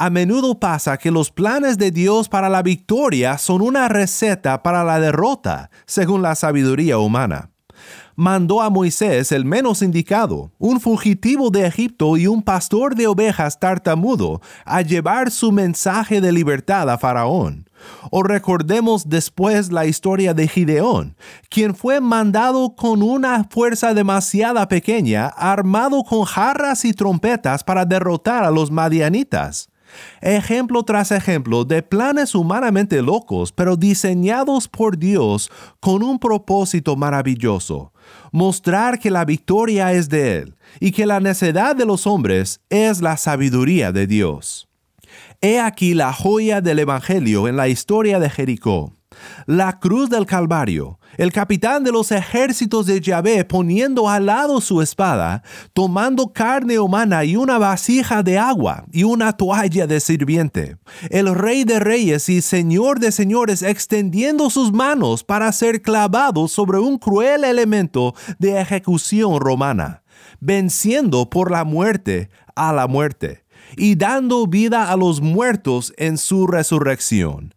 a 0.00 0.08
menudo 0.08 0.58
pasa 0.58 0.96
que 0.96 1.10
los 1.10 1.30
planes 1.30 1.76
de 1.76 1.90
Dios 1.90 2.30
para 2.30 2.48
la 2.48 2.62
victoria 2.62 3.36
son 3.36 3.60
una 3.60 3.86
receta 3.86 4.62
para 4.62 4.82
la 4.82 4.98
derrota, 4.98 5.70
según 5.84 6.22
la 6.22 6.34
sabiduría 6.34 6.96
humana. 6.96 7.50
Mandó 8.16 8.62
a 8.62 8.70
Moisés 8.70 9.30
el 9.30 9.44
menos 9.44 9.82
indicado, 9.82 10.52
un 10.56 10.80
fugitivo 10.80 11.50
de 11.50 11.66
Egipto 11.66 12.16
y 12.16 12.26
un 12.26 12.42
pastor 12.42 12.94
de 12.94 13.08
ovejas 13.08 13.60
tartamudo, 13.60 14.40
a 14.64 14.80
llevar 14.80 15.30
su 15.30 15.52
mensaje 15.52 16.22
de 16.22 16.32
libertad 16.32 16.88
a 16.88 16.96
Faraón. 16.96 17.68
O 18.10 18.22
recordemos 18.22 19.08
después 19.08 19.72
la 19.72 19.86
historia 19.86 20.34
de 20.34 20.48
Gideón, 20.48 21.16
quien 21.48 21.74
fue 21.74 22.00
mandado 22.00 22.74
con 22.74 23.02
una 23.02 23.44
fuerza 23.44 23.94
demasiado 23.94 24.66
pequeña, 24.68 25.26
armado 25.26 26.02
con 26.04 26.24
jarras 26.24 26.84
y 26.84 26.92
trompetas 26.92 27.64
para 27.64 27.84
derrotar 27.84 28.44
a 28.44 28.50
los 28.50 28.70
madianitas. 28.70 29.70
Ejemplo 30.20 30.82
tras 30.84 31.10
ejemplo 31.10 31.64
de 31.64 31.82
planes 31.82 32.34
humanamente 32.34 33.02
locos, 33.02 33.52
pero 33.52 33.76
diseñados 33.76 34.68
por 34.68 34.98
Dios 34.98 35.50
con 35.80 36.02
un 36.02 36.18
propósito 36.18 36.96
maravilloso. 36.96 37.92
Mostrar 38.32 38.98
que 38.98 39.10
la 39.10 39.24
victoria 39.24 39.92
es 39.92 40.08
de 40.08 40.38
Él 40.38 40.56
y 40.78 40.92
que 40.92 41.06
la 41.06 41.20
necedad 41.20 41.74
de 41.74 41.86
los 41.86 42.06
hombres 42.06 42.60
es 42.70 43.00
la 43.00 43.16
sabiduría 43.16 43.92
de 43.92 44.06
Dios. 44.06 44.69
He 45.42 45.58
aquí 45.58 45.94
la 45.94 46.12
joya 46.12 46.60
del 46.60 46.80
Evangelio 46.80 47.48
en 47.48 47.56
la 47.56 47.66
historia 47.66 48.18
de 48.18 48.28
Jericó. 48.28 48.92
La 49.46 49.78
cruz 49.78 50.10
del 50.10 50.26
Calvario, 50.26 50.98
el 51.16 51.32
capitán 51.32 51.82
de 51.82 51.92
los 51.92 52.12
ejércitos 52.12 52.84
de 52.84 53.00
Yahvé 53.00 53.46
poniendo 53.46 54.10
al 54.10 54.26
lado 54.26 54.60
su 54.60 54.82
espada, 54.82 55.42
tomando 55.72 56.34
carne 56.34 56.78
humana 56.78 57.24
y 57.24 57.36
una 57.36 57.56
vasija 57.56 58.22
de 58.22 58.38
agua 58.38 58.84
y 58.92 59.04
una 59.04 59.32
toalla 59.32 59.86
de 59.86 60.00
sirviente, 60.00 60.76
el 61.08 61.34
rey 61.34 61.64
de 61.64 61.80
reyes 61.80 62.28
y 62.28 62.42
señor 62.42 63.00
de 63.00 63.10
señores 63.10 63.62
extendiendo 63.62 64.50
sus 64.50 64.72
manos 64.72 65.24
para 65.24 65.50
ser 65.52 65.80
clavado 65.80 66.48
sobre 66.48 66.80
un 66.80 66.98
cruel 66.98 67.44
elemento 67.44 68.14
de 68.38 68.60
ejecución 68.60 69.40
romana, 69.40 70.02
venciendo 70.38 71.30
por 71.30 71.50
la 71.50 71.64
muerte 71.64 72.28
a 72.54 72.74
la 72.74 72.86
muerte 72.86 73.42
y 73.76 73.94
dando 73.94 74.46
vida 74.46 74.90
a 74.90 74.96
los 74.96 75.20
muertos 75.20 75.92
en 75.96 76.18
su 76.18 76.46
resurrección. 76.46 77.54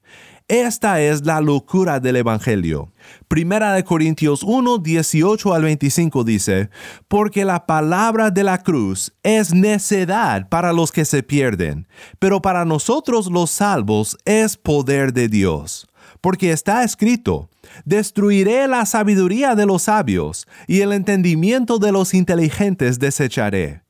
Esta 0.49 1.01
es 1.01 1.25
la 1.25 1.39
locura 1.39 2.01
del 2.01 2.17
Evangelio. 2.17 2.91
Primera 3.29 3.73
de 3.73 3.85
Corintios 3.85 4.43
1, 4.43 4.79
18 4.79 5.53
al 5.53 5.63
25 5.63 6.23
dice, 6.25 6.69
porque 7.07 7.45
la 7.45 7.65
palabra 7.65 8.29
de 8.29 8.43
la 8.43 8.57
cruz 8.57 9.13
es 9.23 9.53
necedad 9.53 10.49
para 10.49 10.73
los 10.73 10.91
que 10.91 11.05
se 11.05 11.23
pierden, 11.23 11.87
pero 12.19 12.41
para 12.41 12.65
nosotros 12.65 13.31
los 13.31 13.51
salvos 13.51 14.17
es 14.25 14.57
poder 14.57 15.13
de 15.13 15.29
Dios. 15.29 15.87
Porque 16.19 16.51
está 16.51 16.83
escrito, 16.83 17.49
destruiré 17.85 18.67
la 18.67 18.85
sabiduría 18.85 19.55
de 19.55 19.65
los 19.65 19.83
sabios 19.83 20.45
y 20.67 20.81
el 20.81 20.91
entendimiento 20.91 21.79
de 21.79 21.93
los 21.93 22.13
inteligentes 22.13 22.99
desecharé. 22.99 23.82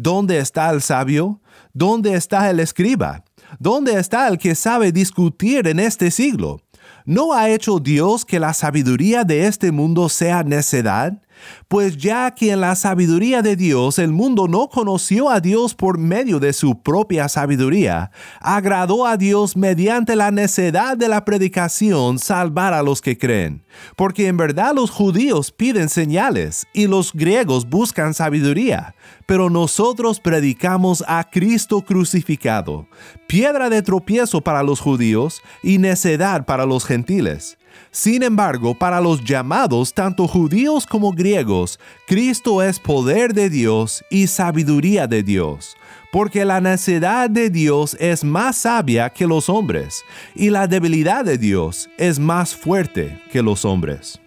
¿Dónde 0.00 0.38
está 0.38 0.70
el 0.70 0.80
sabio? 0.80 1.42
¿Dónde 1.72 2.14
está 2.14 2.48
el 2.50 2.60
escriba? 2.60 3.24
¿Dónde 3.58 3.98
está 3.98 4.28
el 4.28 4.38
que 4.38 4.54
sabe 4.54 4.92
discutir 4.92 5.66
en 5.66 5.80
este 5.80 6.12
siglo? 6.12 6.60
¿No 7.04 7.32
ha 7.32 7.50
hecho 7.50 7.80
Dios 7.80 8.24
que 8.24 8.38
la 8.38 8.54
sabiduría 8.54 9.24
de 9.24 9.48
este 9.48 9.72
mundo 9.72 10.08
sea 10.08 10.44
necedad? 10.44 11.20
Pues 11.68 11.96
ya 11.96 12.30
que 12.34 12.52
en 12.52 12.60
la 12.60 12.74
sabiduría 12.74 13.42
de 13.42 13.56
Dios 13.56 13.98
el 13.98 14.12
mundo 14.12 14.48
no 14.48 14.68
conoció 14.68 15.30
a 15.30 15.40
Dios 15.40 15.74
por 15.74 15.98
medio 15.98 16.38
de 16.40 16.52
su 16.52 16.82
propia 16.82 17.28
sabiduría, 17.28 18.10
agradó 18.40 19.06
a 19.06 19.16
Dios 19.16 19.56
mediante 19.56 20.16
la 20.16 20.30
necedad 20.30 20.96
de 20.96 21.08
la 21.08 21.24
predicación 21.24 22.18
salvar 22.18 22.74
a 22.74 22.82
los 22.82 23.00
que 23.00 23.18
creen. 23.18 23.62
Porque 23.96 24.26
en 24.26 24.36
verdad 24.36 24.74
los 24.74 24.90
judíos 24.90 25.52
piden 25.52 25.88
señales 25.88 26.66
y 26.72 26.86
los 26.86 27.12
griegos 27.12 27.68
buscan 27.68 28.14
sabiduría, 28.14 28.94
pero 29.26 29.50
nosotros 29.50 30.20
predicamos 30.20 31.04
a 31.06 31.28
Cristo 31.30 31.82
crucificado, 31.82 32.88
piedra 33.26 33.68
de 33.68 33.82
tropiezo 33.82 34.40
para 34.40 34.62
los 34.62 34.80
judíos 34.80 35.42
y 35.62 35.78
necedad 35.78 36.44
para 36.44 36.66
los 36.66 36.84
gentiles 36.84 37.58
sin 37.90 38.22
embargo, 38.22 38.74
para 38.74 39.00
los 39.00 39.24
llamados, 39.24 39.94
tanto 39.94 40.28
judíos 40.28 40.86
como 40.86 41.12
griegos, 41.12 41.78
Cristo 42.06 42.62
es 42.62 42.78
poder 42.78 43.34
de 43.34 43.50
Dios 43.50 44.04
y 44.10 44.26
sabiduría 44.26 45.06
de 45.06 45.22
Dios, 45.22 45.76
porque 46.12 46.44
la 46.44 46.60
necedad 46.60 47.30
de 47.30 47.50
Dios 47.50 47.96
es 48.00 48.24
más 48.24 48.56
sabia 48.56 49.10
que 49.10 49.26
los 49.26 49.48
hombres, 49.48 50.04
y 50.34 50.50
la 50.50 50.66
debilidad 50.66 51.24
de 51.24 51.38
Dios 51.38 51.88
es 51.98 52.18
más 52.18 52.54
fuerte 52.54 53.20
que 53.32 53.42
los 53.42 53.64
hombres. 53.64 54.20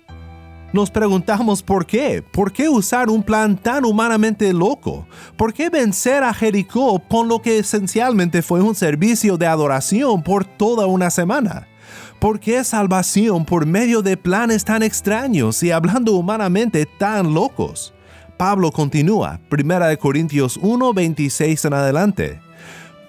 Nos 0.74 0.90
preguntamos 0.90 1.62
por 1.62 1.86
qué, 1.86 2.22
por 2.22 2.54
qué 2.54 2.70
usar 2.70 3.10
un 3.10 3.24
plan 3.24 3.58
tan 3.58 3.84
humanamente 3.84 4.54
loco, 4.54 5.06
por 5.36 5.54
qué 5.54 5.70
vencer 5.70 6.24
a 6.24 6.34
Jericó 6.34 7.00
con 7.10 7.28
lo 7.28 7.42
que 7.42 7.60
esencialmente 7.60 8.42
fue 8.42 8.62
un 8.62 8.74
servicio 8.74 9.38
de 9.38 9.48
adoración 9.48 10.24
por 10.24 10.46
toda 10.46 10.86
una 10.86 11.10
semana. 11.10 11.68
¿Por 12.22 12.40
qué 12.40 12.64
salvación 12.64 13.46
por 13.46 13.66
medio 13.66 14.04
de 14.04 14.16
planes 14.16 14.64
tan 14.64 14.84
extraños 14.84 15.64
y 15.64 15.72
hablando 15.72 16.14
humanamente 16.14 16.86
tan 16.86 17.34
locos? 17.34 17.96
Pablo 18.38 18.72
continúa, 18.72 19.40
1 19.50 19.98
Corintios 20.00 20.60
1, 20.62 20.94
26 20.94 21.66
en 21.66 21.74
adelante. 21.74 22.40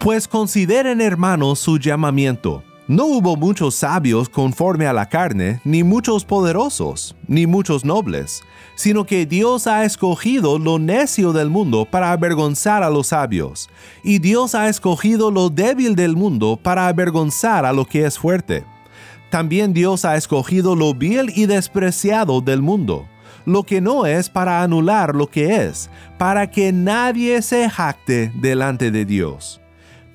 Pues 0.01 0.27
consideren 0.27 1.03
hermanos 1.03 1.59
su 1.59 1.77
llamamiento. 1.77 2.65
No 2.89 3.05
hubo 3.05 3.37
muchos 3.37 3.75
sabios 3.75 4.31
conforme 4.31 4.87
a 4.87 4.95
la 4.95 5.11
carne, 5.11 5.61
ni 5.63 5.83
muchos 5.83 6.25
poderosos, 6.25 7.15
ni 7.29 7.47
muchos 7.47 7.85
nobles, 7.85 8.43
sino 8.77 9.05
que 9.05 9.27
Dios 9.27 9.67
ha 9.67 9.85
escogido 9.85 10.59
lo 10.59 10.79
necio 10.79 11.35
del 11.35 11.51
mundo 11.51 11.85
para 11.85 12.13
avergonzar 12.13 12.83
a 12.83 12.89
los 12.89 13.09
sabios, 13.09 13.69
y 14.03 14.21
Dios 14.21 14.55
ha 14.55 14.71
escogido 14.71 15.31
lo 15.31 15.51
débil 15.51 15.97
del 15.97 16.17
mundo 16.17 16.59
para 16.63 16.89
avergonzar 16.89 17.67
a 17.67 17.75
lo 17.75 17.85
que 17.85 18.07
es 18.07 18.19
fuerte 18.19 18.72
también 19.33 19.73
Dios 19.73 20.05
ha 20.05 20.19
escogido 20.19 20.77
lo 20.77 20.93
vil 20.93 21.33
y 21.35 21.47
despreciado 21.47 22.43
del 22.43 22.61
mundo, 22.61 23.09
lo 23.47 23.63
que 23.63 23.81
no 23.81 24.05
es 24.05 24.29
para 24.29 24.63
anular 24.63 25.15
lo 25.15 25.27
que 25.27 25.57
es, 25.65 25.89
para 26.19 26.51
que 26.51 26.71
nadie 26.71 27.41
se 27.41 27.71
jacte 27.71 28.31
delante 28.35 28.91
de 28.91 29.07
Dios. 29.07 29.59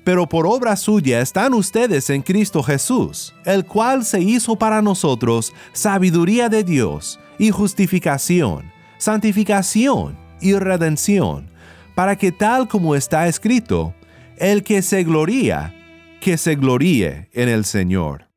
Pero 0.04 0.28
por 0.28 0.46
obra 0.46 0.76
suya 0.76 1.20
están 1.20 1.52
ustedes 1.52 2.10
en 2.10 2.22
Cristo 2.22 2.62
Jesús, 2.62 3.34
el 3.44 3.64
cual 3.64 4.04
se 4.04 4.20
hizo 4.20 4.54
para 4.54 4.82
nosotros 4.82 5.52
sabiduría 5.72 6.48
de 6.48 6.62
Dios 6.62 7.18
y 7.40 7.50
justificación, 7.50 8.70
santificación 8.98 10.16
y 10.40 10.54
redención, 10.54 11.50
para 11.96 12.14
que 12.14 12.30
tal 12.30 12.68
como 12.68 12.94
está 12.94 13.26
escrito, 13.26 13.94
el 14.36 14.62
que 14.62 14.80
se 14.80 15.02
gloría, 15.02 15.74
que 16.20 16.38
se 16.38 16.54
gloríe 16.54 17.28
en 17.32 17.48
el 17.48 17.64
Señor. 17.64 18.27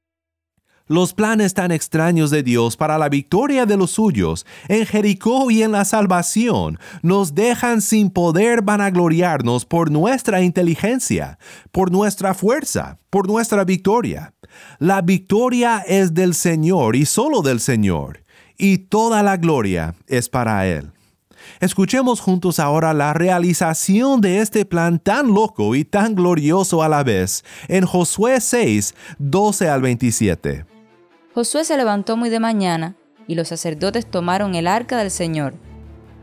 Los 0.91 1.13
planes 1.13 1.53
tan 1.53 1.71
extraños 1.71 2.31
de 2.31 2.43
Dios 2.43 2.75
para 2.75 2.97
la 2.97 3.07
victoria 3.07 3.65
de 3.65 3.77
los 3.77 3.91
suyos 3.91 4.45
en 4.67 4.85
Jericó 4.85 5.49
y 5.49 5.63
en 5.63 5.71
la 5.71 5.85
salvación 5.85 6.79
nos 7.01 7.33
dejan 7.33 7.79
sin 7.79 8.09
poder 8.09 8.61
vanagloriarnos 8.61 9.63
por 9.63 9.89
nuestra 9.89 10.41
inteligencia, 10.41 11.39
por 11.71 11.93
nuestra 11.93 12.33
fuerza, 12.33 12.97
por 13.09 13.25
nuestra 13.25 13.63
victoria. 13.63 14.33
La 14.79 15.01
victoria 15.01 15.81
es 15.87 16.13
del 16.13 16.33
Señor 16.33 16.97
y 16.97 17.05
solo 17.05 17.41
del 17.41 17.61
Señor, 17.61 18.25
y 18.57 18.79
toda 18.79 19.23
la 19.23 19.37
gloria 19.37 19.95
es 20.07 20.27
para 20.27 20.67
Él. 20.67 20.91
Escuchemos 21.61 22.19
juntos 22.19 22.59
ahora 22.59 22.93
la 22.93 23.13
realización 23.13 24.19
de 24.19 24.39
este 24.39 24.65
plan 24.65 24.99
tan 24.99 25.33
loco 25.33 25.73
y 25.73 25.85
tan 25.85 26.15
glorioso 26.15 26.83
a 26.83 26.89
la 26.89 27.01
vez 27.03 27.45
en 27.69 27.85
Josué 27.85 28.41
6, 28.41 28.93
12 29.19 29.69
al 29.69 29.81
27. 29.81 30.70
Josué 31.33 31.63
se 31.63 31.77
levantó 31.77 32.17
muy 32.17 32.29
de 32.29 32.41
mañana, 32.41 32.95
y 33.25 33.35
los 33.35 33.47
sacerdotes 33.47 34.05
tomaron 34.05 34.53
el 34.55 34.67
arca 34.67 34.97
del 34.97 35.09
Señor. 35.09 35.53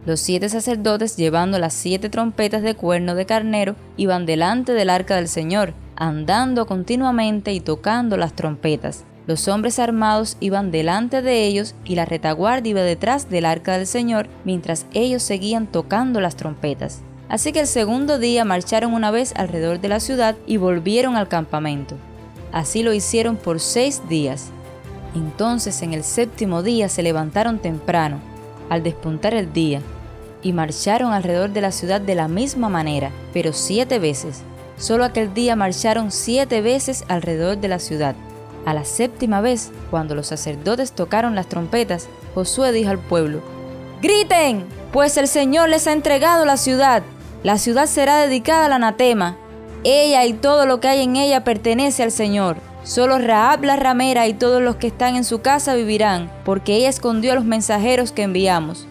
Los 0.05 0.21
siete 0.21 0.51
sacerdotes, 0.51 1.16
llevando 1.16 1.59
las 1.59 1.73
siete 1.73 2.11
trompetas 2.11 2.61
de 2.61 2.75
cuerno 2.75 3.14
de 3.14 3.25
carnero, 3.25 3.75
iban 3.97 4.27
delante 4.27 4.73
del 4.73 4.90
arca 4.90 5.16
del 5.16 5.29
Señor, 5.29 5.73
andando 5.97 6.66
continuamente 6.66 7.55
y 7.55 7.61
tocando 7.61 8.18
las 8.18 8.35
trompetas. 8.35 9.05
Los 9.27 9.49
hombres 9.49 9.79
armados 9.79 10.37
iban 10.40 10.71
delante 10.71 11.23
de 11.23 11.47
ellos 11.47 11.75
y 11.85 11.94
la 11.94 12.05
retaguardia 12.05 12.71
iba 12.71 12.83
detrás 12.83 13.31
del 13.31 13.47
arca 13.47 13.79
del 13.79 13.87
Señor, 13.87 14.29
mientras 14.44 14.85
ellos 14.92 15.23
seguían 15.23 15.66
tocando 15.66 16.21
las 16.21 16.37
trompetas. 16.37 17.01
Así 17.31 17.53
que 17.53 17.61
el 17.61 17.66
segundo 17.66 18.18
día 18.18 18.44
marcharon 18.44 18.92
una 18.92 19.11
vez 19.11 19.35
alrededor 19.37 19.81
de 19.81 19.88
la 19.88 20.01
ciudad 20.01 20.37
y 20.47 20.59
volvieron 20.59 21.16
al 21.16 21.29
campamento. 21.29 21.97
Así 22.53 22.83
lo 22.83 22.92
hicieron 22.92 23.37
por 23.37 23.61
seis 23.61 24.03
días. 24.09 24.51
Entonces 25.19 25.83
en 25.83 25.93
el 25.93 26.05
séptimo 26.05 26.63
día 26.63 26.89
se 26.89 27.03
levantaron 27.03 27.59
temprano, 27.59 28.21
al 28.71 28.85
despuntar 28.85 29.35
el 29.35 29.53
día, 29.53 29.83
y 30.43 30.53
marcharon 30.53 31.13
alrededor 31.13 31.51
de 31.51 31.61
la 31.61 31.73
ciudad 31.73 32.01
de 32.01 32.15
la 32.15 32.29
misma 32.29 32.69
manera, 32.69 33.11
pero 33.33 33.53
siete 33.53 33.99
veces. 33.99 34.43
Solo 34.77 35.05
aquel 35.05 35.35
día 35.35 35.57
marcharon 35.57 36.13
siete 36.13 36.61
veces 36.61 37.05
alrededor 37.09 37.59
de 37.59 37.67
la 37.67 37.81
ciudad. 37.81 38.15
A 38.65 38.75
la 38.75 38.85
séptima 38.85 39.41
vez, 39.41 39.73
cuando 39.91 40.15
los 40.15 40.29
sacerdotes 40.29 40.93
tocaron 40.93 41.35
las 41.35 41.49
trompetas, 41.49 42.09
Josué 42.35 42.71
dijo 42.71 42.91
al 42.91 42.99
pueblo, 43.01 43.41
Griten, 44.01 44.67
pues 44.93 45.17
el 45.17 45.27
Señor 45.27 45.69
les 45.69 45.89
ha 45.89 45.93
entregado 45.93 46.45
la 46.45 46.57
ciudad. 46.57 47.03
La 47.43 47.59
ciudad 47.59 47.87
será 47.87 48.19
dedicada 48.19 48.67
al 48.67 48.73
anatema. 48.75 49.37
Ella 49.83 50.25
y 50.27 50.33
todo 50.35 50.65
lo 50.67 50.79
que 50.79 50.89
hay 50.89 51.03
en 51.03 51.17
ella 51.17 51.43
pertenece 51.43 52.05
al 52.05 52.13
Señor. 52.13 52.68
Solo 52.83 53.19
Raab 53.19 53.64
la 53.64 53.77
ramera 53.77 54.27
y 54.27 54.35
todos 54.35 54.62
los 54.62 54.77
que 54.77 54.87
están 54.87 55.17
en 55.17 55.25
su 55.25 55.41
casa 55.41 55.75
vivirán, 55.75 56.31
porque 56.45 56.77
ella 56.77 56.88
escondió 56.88 57.33
a 57.33 57.35
los 57.35 57.45
mensajeros 57.45 58.12
que 58.12 58.23
enviamos. 58.23 58.87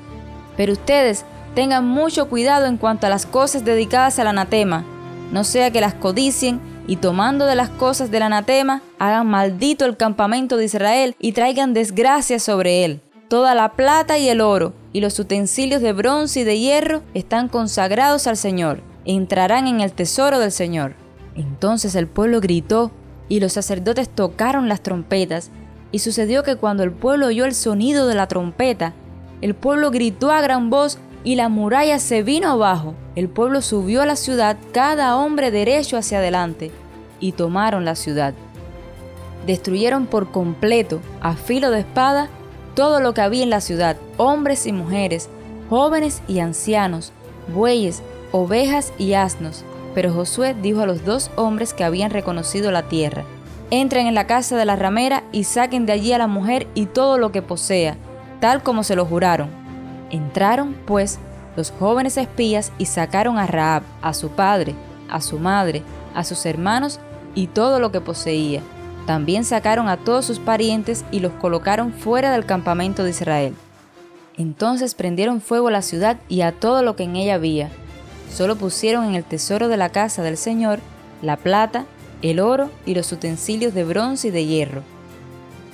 Pero 0.56 0.74
ustedes 0.74 1.26
tengan 1.56 1.88
mucho 1.88 2.30
cuidado 2.30 2.66
en 2.66 2.78
cuanto 2.78 3.08
a 3.08 3.10
las 3.10 3.26
cosas 3.26 3.66
dedicadas 3.66 4.20
al 4.20 4.28
anatema, 4.28 4.86
no 5.32 5.44
sea 5.44 5.72
que 5.72 5.82
las 5.82 5.94
codicien 5.94 6.62
y 6.88 6.98
tomando 6.98 7.46
de 7.46 7.56
las 7.56 7.70
cosas 7.70 8.12
del 8.12 8.24
anatema, 8.24 8.82
hagan 8.98 9.28
maldito 9.28 9.86
el 9.86 9.98
campamento 9.98 10.56
de 10.56 10.66
Israel 10.66 11.16
y 11.20 11.34
traigan 11.34 11.74
desgracia 11.74 12.40
sobre 12.40 12.86
él. 12.86 13.02
Toda 13.28 13.56
la 13.56 13.74
plata 13.74 14.18
y 14.18 14.30
el 14.30 14.40
oro 14.40 14.74
y 14.94 15.02
los 15.02 15.20
utensilios 15.20 15.82
de 15.82 15.92
bronce 15.92 16.42
y 16.42 16.44
de 16.46 16.60
hierro 16.60 17.02
están 17.14 17.50
consagrados 17.50 18.26
al 18.26 18.38
Señor, 18.38 18.82
entrarán 19.04 19.68
en 19.68 19.82
el 19.82 19.92
tesoro 19.92 20.40
del 20.40 20.54
Señor. 20.54 20.96
Entonces 21.36 21.94
el 21.96 22.08
pueblo 22.08 22.40
gritó 22.40 22.92
y 23.30 23.40
los 23.40 23.54
sacerdotes 23.54 24.10
tocaron 24.10 24.70
las 24.70 24.82
trompetas, 24.82 25.52
y 25.92 26.00
sucedió 26.00 26.44
que 26.44 26.56
cuando 26.56 26.84
el 26.84 26.92
pueblo 26.92 27.28
oyó 27.28 27.46
el 27.46 27.56
sonido 27.56 28.08
de 28.08 28.16
la 28.16 28.28
trompeta, 28.28 28.94
el 29.42 29.56
pueblo 29.56 29.92
gritó 29.92 30.32
a 30.32 30.42
gran 30.42 30.70
voz 30.70 30.98
y 31.24 31.36
la 31.36 31.50
muralla 31.50 32.00
se 32.00 32.24
vino 32.24 32.50
abajo. 32.50 32.96
El 33.16 33.30
pueblo 33.30 33.62
subió 33.62 34.02
a 34.02 34.06
la 34.06 34.16
ciudad, 34.16 34.58
cada 34.72 35.16
hombre 35.16 35.52
derecho 35.52 35.98
hacia 35.98 36.20
adelante, 36.20 36.72
y 37.20 37.34
tomaron 37.34 37.86
la 37.86 37.96
ciudad. 37.96 38.34
Destruyeron 39.46 40.08
por 40.08 40.32
completo, 40.32 41.00
a 41.22 41.36
filo 41.36 41.72
de 41.72 41.80
espada, 41.80 42.30
todo 42.76 43.00
lo 43.00 43.14
que 43.14 43.22
había 43.22 43.44
en 43.44 43.50
la 43.50 43.62
ciudad, 43.62 43.98
hombres 44.18 44.68
y 44.68 44.74
mujeres, 44.74 45.30
jóvenes 45.70 46.22
y 46.28 46.40
ancianos, 46.40 47.12
bueyes, 47.54 48.04
ovejas 48.32 48.94
y 48.98 49.14
asnos, 49.14 49.64
pero 49.98 50.14
Josué 50.14 50.54
dijo 50.54 50.82
a 50.82 50.86
los 50.86 51.06
dos 51.06 51.32
hombres 51.38 51.74
que 51.74 51.84
habían 51.84 52.12
reconocido 52.12 52.70
la 52.70 52.84
tierra, 52.84 53.24
entren 53.72 54.06
en 54.06 54.14
la 54.14 54.28
casa 54.28 54.56
de 54.56 54.64
la 54.64 54.76
ramera 54.76 55.24
y 55.32 55.46
saquen 55.46 55.88
de 55.88 55.94
allí 55.94 56.14
a 56.14 56.20
la 56.20 56.28
mujer 56.28 56.68
y 56.76 56.86
todo 56.86 57.18
lo 57.18 57.32
que 57.32 57.42
posea, 57.42 57.98
tal 58.40 58.62
como 58.62 58.84
se 58.84 58.96
lo 58.96 59.08
juraron. 59.08 59.50
Entraron, 60.12 60.76
pues, 60.86 61.18
los 61.56 61.72
jóvenes 61.72 62.16
espías 62.18 62.72
y 62.78 62.86
sacaron 62.86 63.40
a 63.40 63.48
Raab, 63.48 63.82
a 64.04 64.14
su 64.14 64.30
padre, 64.30 64.76
a 65.10 65.20
su 65.20 65.40
madre, 65.40 65.82
a 66.14 66.24
sus 66.24 66.46
hermanos 66.46 67.00
y 67.34 67.48
todo 67.48 67.80
lo 67.80 67.92
que 67.92 68.00
poseía. 68.00 68.62
También 69.08 69.46
sacaron 69.46 69.90
a 69.90 69.98
todos 69.98 70.26
sus 70.26 70.38
parientes 70.38 71.06
y 71.10 71.22
los 71.22 71.32
colocaron 71.32 71.92
fuera 71.92 72.32
del 72.32 72.46
campamento 72.46 73.04
de 73.04 73.10
Israel. 73.10 73.56
Entonces 74.38 74.94
prendieron 74.94 75.42
fuego 75.42 75.70
a 75.70 75.72
la 75.72 75.82
ciudad 75.82 76.18
y 76.30 76.42
a 76.42 76.52
todo 76.52 76.84
lo 76.84 76.96
que 76.96 77.06
en 77.06 77.16
ella 77.16 77.34
había, 77.34 77.72
Solo 78.38 78.56
pusieron 78.56 79.06
en 79.06 79.16
el 79.16 79.24
tesoro 79.24 79.68
de 79.68 79.78
la 79.78 79.90
casa 79.90 80.22
del 80.22 80.38
Señor 80.38 80.78
la 81.24 81.38
plata, 81.38 81.86
el 82.22 82.40
oro 82.40 82.70
y 82.86 82.94
los 82.94 83.12
utensilios 83.12 83.74
de 83.74 83.84
bronce 83.84 84.28
y 84.28 84.32
de 84.32 84.46
hierro. 84.46 84.84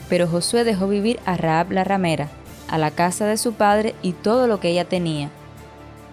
Pero 0.08 0.30
Josué 0.30 0.64
dejó 0.64 0.88
vivir 0.88 1.20
a 1.26 1.36
Raab 1.36 1.74
la 1.74 1.84
ramera, 1.84 2.30
a 2.70 2.78
la 2.78 2.90
casa 2.90 3.26
de 3.26 3.36
su 3.36 3.52
padre 3.52 3.96
y 4.02 4.14
todo 4.14 4.48
lo 4.48 4.62
que 4.62 4.70
ella 4.70 4.86
tenía. 4.86 5.30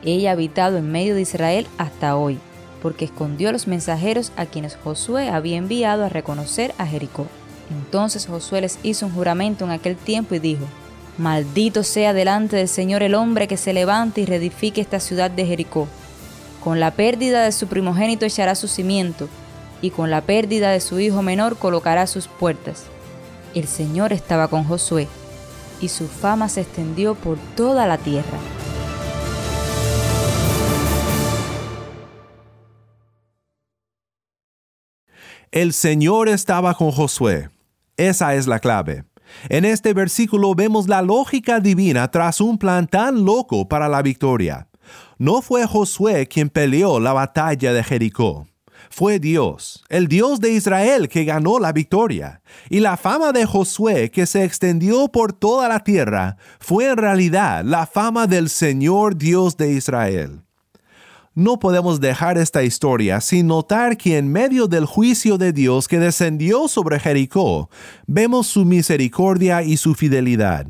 Ella 0.04 0.30
ha 0.30 0.32
habitado 0.32 0.78
en 0.78 0.90
medio 0.90 1.14
de 1.14 1.20
Israel 1.20 1.68
hasta 1.78 2.16
hoy, 2.16 2.40
porque 2.82 3.04
escondió 3.04 3.50
a 3.50 3.52
los 3.52 3.68
mensajeros 3.68 4.32
a 4.36 4.44
quienes 4.44 4.74
Josué 4.74 5.28
había 5.28 5.56
enviado 5.56 6.04
a 6.04 6.08
reconocer 6.08 6.74
a 6.78 6.86
Jericó. 6.86 7.28
Entonces 7.70 8.26
Josué 8.26 8.62
les 8.62 8.80
hizo 8.82 9.06
un 9.06 9.12
juramento 9.12 9.64
en 9.66 9.70
aquel 9.70 9.94
tiempo 9.94 10.34
y 10.34 10.40
dijo, 10.40 10.64
Maldito 11.16 11.84
sea 11.84 12.12
delante 12.12 12.56
del 12.56 12.66
Señor 12.66 13.04
el 13.04 13.14
hombre 13.14 13.46
que 13.46 13.56
se 13.56 13.72
levante 13.72 14.22
y 14.22 14.26
reedifique 14.26 14.80
esta 14.80 14.98
ciudad 14.98 15.30
de 15.30 15.46
Jericó. 15.46 15.86
Con 16.62 16.78
la 16.78 16.90
pérdida 16.90 17.44
de 17.44 17.52
su 17.52 17.68
primogénito 17.68 18.26
echará 18.26 18.54
su 18.54 18.68
cimiento, 18.68 19.28
y 19.80 19.90
con 19.90 20.10
la 20.10 20.20
pérdida 20.20 20.70
de 20.70 20.80
su 20.80 21.00
hijo 21.00 21.22
menor 21.22 21.56
colocará 21.56 22.06
sus 22.06 22.28
puertas. 22.28 22.84
El 23.54 23.66
Señor 23.66 24.12
estaba 24.12 24.48
con 24.48 24.64
Josué, 24.64 25.08
y 25.80 25.88
su 25.88 26.06
fama 26.06 26.50
se 26.50 26.60
extendió 26.60 27.14
por 27.14 27.38
toda 27.56 27.86
la 27.86 27.96
tierra. 27.96 28.38
El 35.50 35.72
Señor 35.72 36.28
estaba 36.28 36.74
con 36.74 36.92
Josué. 36.92 37.50
Esa 37.96 38.34
es 38.34 38.46
la 38.46 38.60
clave. 38.60 39.04
En 39.48 39.64
este 39.64 39.94
versículo 39.94 40.54
vemos 40.54 40.88
la 40.88 41.02
lógica 41.02 41.58
divina 41.58 42.08
tras 42.10 42.40
un 42.40 42.58
plan 42.58 42.86
tan 42.86 43.24
loco 43.24 43.66
para 43.66 43.88
la 43.88 44.02
victoria. 44.02 44.69
No 45.18 45.42
fue 45.42 45.66
Josué 45.66 46.26
quien 46.26 46.48
peleó 46.48 47.00
la 47.00 47.12
batalla 47.12 47.72
de 47.72 47.84
Jericó. 47.84 48.46
Fue 48.88 49.18
Dios, 49.20 49.84
el 49.88 50.08
Dios 50.08 50.40
de 50.40 50.52
Israel, 50.52 51.08
que 51.08 51.24
ganó 51.24 51.58
la 51.58 51.72
victoria. 51.72 52.42
Y 52.68 52.80
la 52.80 52.96
fama 52.96 53.32
de 53.32 53.46
Josué, 53.46 54.10
que 54.10 54.26
se 54.26 54.44
extendió 54.44 55.08
por 55.08 55.32
toda 55.32 55.68
la 55.68 55.84
tierra, 55.84 56.36
fue 56.58 56.86
en 56.88 56.96
realidad 56.96 57.64
la 57.64 57.86
fama 57.86 58.26
del 58.26 58.48
Señor 58.48 59.16
Dios 59.16 59.56
de 59.56 59.72
Israel. 59.72 60.42
No 61.34 61.60
podemos 61.60 62.00
dejar 62.00 62.38
esta 62.38 62.64
historia 62.64 63.20
sin 63.20 63.46
notar 63.46 63.96
que 63.96 64.18
en 64.18 64.32
medio 64.32 64.66
del 64.66 64.84
juicio 64.84 65.38
de 65.38 65.52
Dios 65.52 65.86
que 65.86 66.00
descendió 66.00 66.66
sobre 66.66 66.98
Jericó, 66.98 67.70
vemos 68.06 68.48
su 68.48 68.64
misericordia 68.64 69.62
y 69.62 69.76
su 69.76 69.94
fidelidad. 69.94 70.66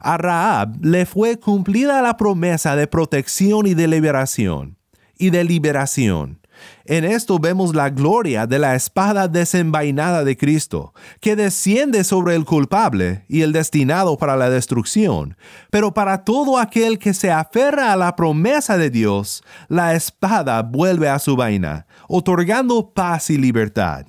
A 0.00 0.16
Raab 0.16 0.84
le 0.84 1.06
fue 1.06 1.38
cumplida 1.38 2.02
la 2.02 2.16
promesa 2.16 2.76
de 2.76 2.86
protección 2.86 3.66
y 3.66 3.74
de 3.74 3.88
liberación. 3.88 4.76
Y 5.18 5.30
de 5.30 5.44
liberación. 5.44 6.40
En 6.84 7.04
esto 7.04 7.38
vemos 7.38 7.74
la 7.74 7.90
gloria 7.90 8.46
de 8.46 8.58
la 8.58 8.74
espada 8.74 9.28
desenvainada 9.28 10.24
de 10.24 10.36
Cristo, 10.36 10.94
que 11.20 11.36
desciende 11.36 12.04
sobre 12.04 12.34
el 12.34 12.44
culpable 12.44 13.24
y 13.28 13.42
el 13.42 13.52
destinado 13.52 14.16
para 14.16 14.36
la 14.36 14.48
destrucción. 14.50 15.36
Pero 15.70 15.92
para 15.94 16.24
todo 16.24 16.58
aquel 16.58 16.98
que 16.98 17.14
se 17.14 17.30
aferra 17.30 17.92
a 17.92 17.96
la 17.96 18.14
promesa 18.14 18.78
de 18.78 18.90
Dios, 18.90 19.42
la 19.68 19.94
espada 19.94 20.62
vuelve 20.62 21.08
a 21.08 21.18
su 21.18 21.36
vaina, 21.36 21.86
otorgando 22.08 22.92
paz 22.92 23.30
y 23.30 23.38
libertad. 23.38 24.06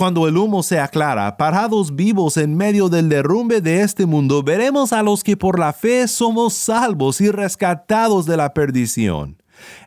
Cuando 0.00 0.26
el 0.26 0.38
humo 0.38 0.62
se 0.62 0.80
aclara, 0.80 1.36
parados 1.36 1.94
vivos 1.94 2.38
en 2.38 2.56
medio 2.56 2.88
del 2.88 3.10
derrumbe 3.10 3.60
de 3.60 3.82
este 3.82 4.06
mundo, 4.06 4.42
veremos 4.42 4.94
a 4.94 5.02
los 5.02 5.22
que 5.22 5.36
por 5.36 5.58
la 5.58 5.74
fe 5.74 6.08
somos 6.08 6.54
salvos 6.54 7.20
y 7.20 7.30
rescatados 7.30 8.24
de 8.24 8.38
la 8.38 8.54
perdición. 8.54 9.36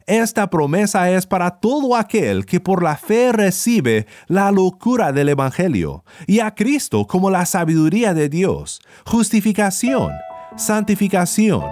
Esta 0.06 0.52
promesa 0.52 1.10
es 1.10 1.26
para 1.26 1.60
todo 1.60 1.96
aquel 1.96 2.46
que 2.46 2.60
por 2.60 2.84
la 2.84 2.96
fe 2.96 3.32
recibe 3.32 4.06
la 4.28 4.52
locura 4.52 5.12
del 5.12 5.30
Evangelio 5.30 6.04
y 6.28 6.42
a 6.42 6.54
Cristo 6.54 7.08
como 7.08 7.32
la 7.32 7.48
sabiduría 7.48 8.14
de 8.14 8.30
Dios, 8.30 8.82
justificación, 9.08 10.12
santificación 10.56 11.64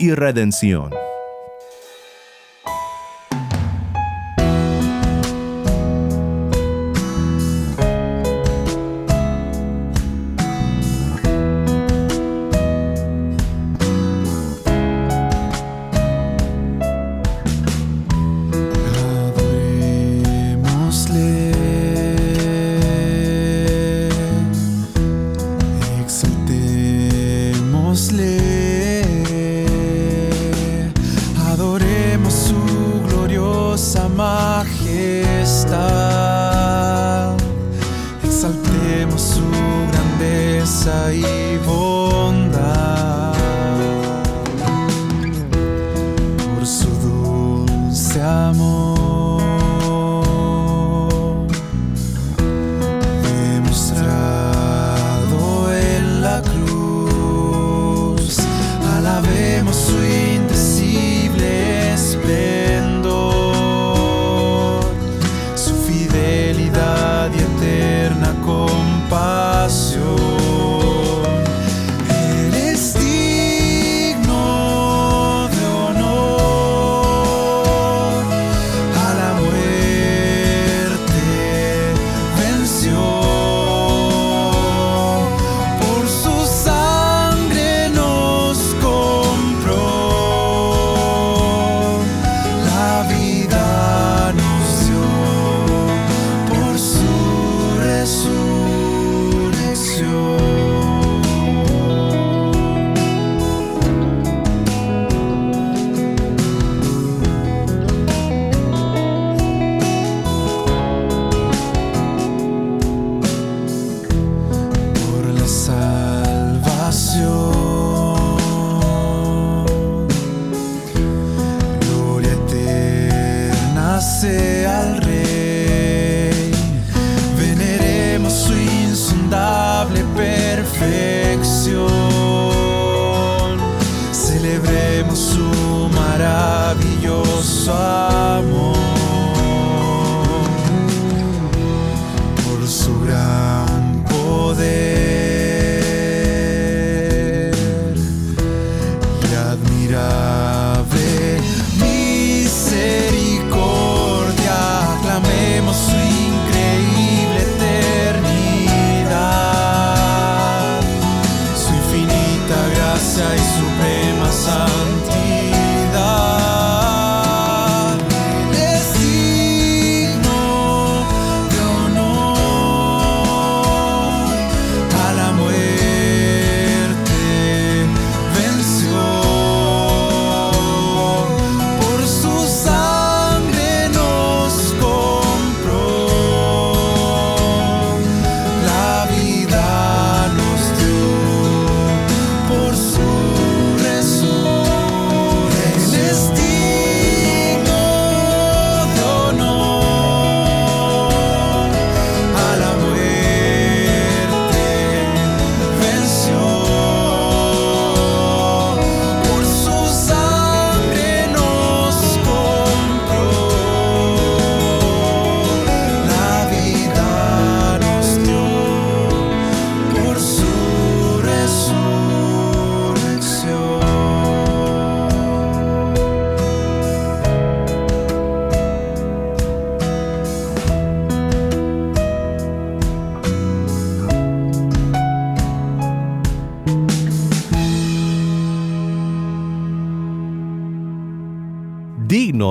y 0.00 0.10
redención. 0.14 0.90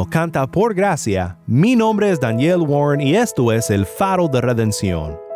Canta 0.05 0.47
por 0.47 0.73
gracia. 0.73 1.37
Mi 1.47 1.75
nombre 1.75 2.11
es 2.11 2.19
Daniel 2.19 2.61
Warren 2.61 3.01
y 3.01 3.15
esto 3.15 3.51
es 3.51 3.69
el 3.69 3.85
faro 3.85 4.27
de 4.27 4.41
redención. 4.41 5.26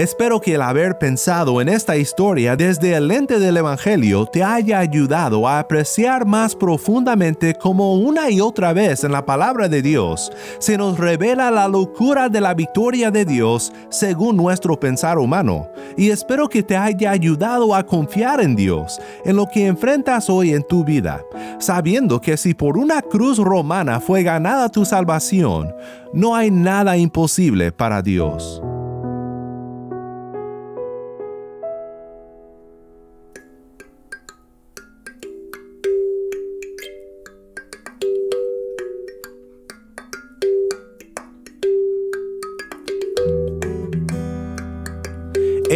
Espero 0.00 0.40
que 0.40 0.54
el 0.54 0.62
haber 0.62 0.96
pensado 0.96 1.60
en 1.60 1.68
esta 1.68 1.94
historia 1.98 2.56
desde 2.56 2.94
el 2.94 3.08
lente 3.08 3.38
del 3.38 3.58
Evangelio 3.58 4.24
te 4.24 4.42
haya 4.42 4.78
ayudado 4.78 5.46
a 5.46 5.58
apreciar 5.58 6.24
más 6.24 6.56
profundamente 6.56 7.54
cómo 7.54 7.96
una 7.96 8.30
y 8.30 8.40
otra 8.40 8.72
vez 8.72 9.04
en 9.04 9.12
la 9.12 9.26
palabra 9.26 9.68
de 9.68 9.82
Dios 9.82 10.32
se 10.58 10.78
nos 10.78 10.98
revela 10.98 11.50
la 11.50 11.68
locura 11.68 12.30
de 12.30 12.40
la 12.40 12.54
victoria 12.54 13.10
de 13.10 13.26
Dios 13.26 13.74
según 13.90 14.38
nuestro 14.38 14.80
pensar 14.80 15.18
humano. 15.18 15.68
Y 15.98 16.08
espero 16.08 16.48
que 16.48 16.62
te 16.62 16.78
haya 16.78 17.10
ayudado 17.10 17.74
a 17.74 17.84
confiar 17.84 18.40
en 18.40 18.56
Dios, 18.56 18.98
en 19.26 19.36
lo 19.36 19.48
que 19.48 19.66
enfrentas 19.66 20.30
hoy 20.30 20.54
en 20.54 20.62
tu 20.62 20.82
vida, 20.82 21.22
sabiendo 21.58 22.22
que 22.22 22.38
si 22.38 22.54
por 22.54 22.78
una 22.78 23.02
cruz 23.02 23.36
romana 23.36 24.00
fue 24.00 24.22
ganada 24.22 24.70
tu 24.70 24.86
salvación, 24.86 25.74
no 26.14 26.34
hay 26.34 26.50
nada 26.50 26.96
imposible 26.96 27.70
para 27.70 28.00
Dios. 28.00 28.62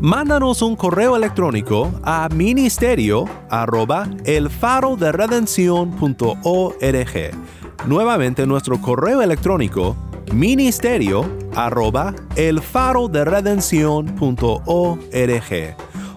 Mándanos 0.00 0.62
un 0.62 0.76
correo 0.76 1.16
electrónico 1.16 1.92
a 2.02 2.28
ministerio 2.28 3.24
arroba 3.48 4.08
el 4.24 4.50
faro 4.50 4.96
de 4.96 5.12
Nuevamente 7.86 8.46
nuestro 8.46 8.80
correo 8.80 9.22
electrónico 9.22 9.96
ministerio 10.32 11.24
arroba 11.54 12.14
el 12.36 12.60
faro 12.60 13.08
de 13.08 13.24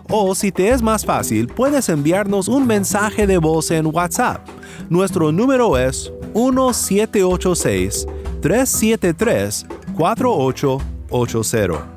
O 0.09 0.35
si 0.35 0.51
te 0.51 0.69
es 0.69 0.81
más 0.81 1.05
fácil, 1.05 1.47
puedes 1.47 1.89
enviarnos 1.89 2.47
un 2.47 2.65
mensaje 2.65 3.27
de 3.27 3.37
voz 3.37 3.71
en 3.71 3.87
WhatsApp. 3.87 4.47
Nuestro 4.89 5.31
número 5.31 5.77
es 5.77 6.11
1786 6.33 8.07
373 8.41 9.65
4880. 9.95 11.96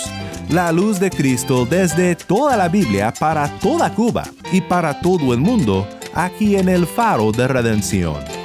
La 0.47 0.71
luz 0.71 1.01
de 1.01 1.09
Cristo 1.09 1.65
desde 1.65 2.15
toda 2.15 2.55
la 2.55 2.69
Biblia 2.69 3.13
para 3.19 3.49
toda 3.59 3.93
Cuba 3.93 4.23
y 4.53 4.61
para 4.61 5.01
todo 5.01 5.33
el 5.33 5.41
mundo, 5.41 5.85
aquí 6.13 6.55
en 6.55 6.69
el 6.69 6.87
faro 6.87 7.33
de 7.33 7.49
redención. 7.49 8.38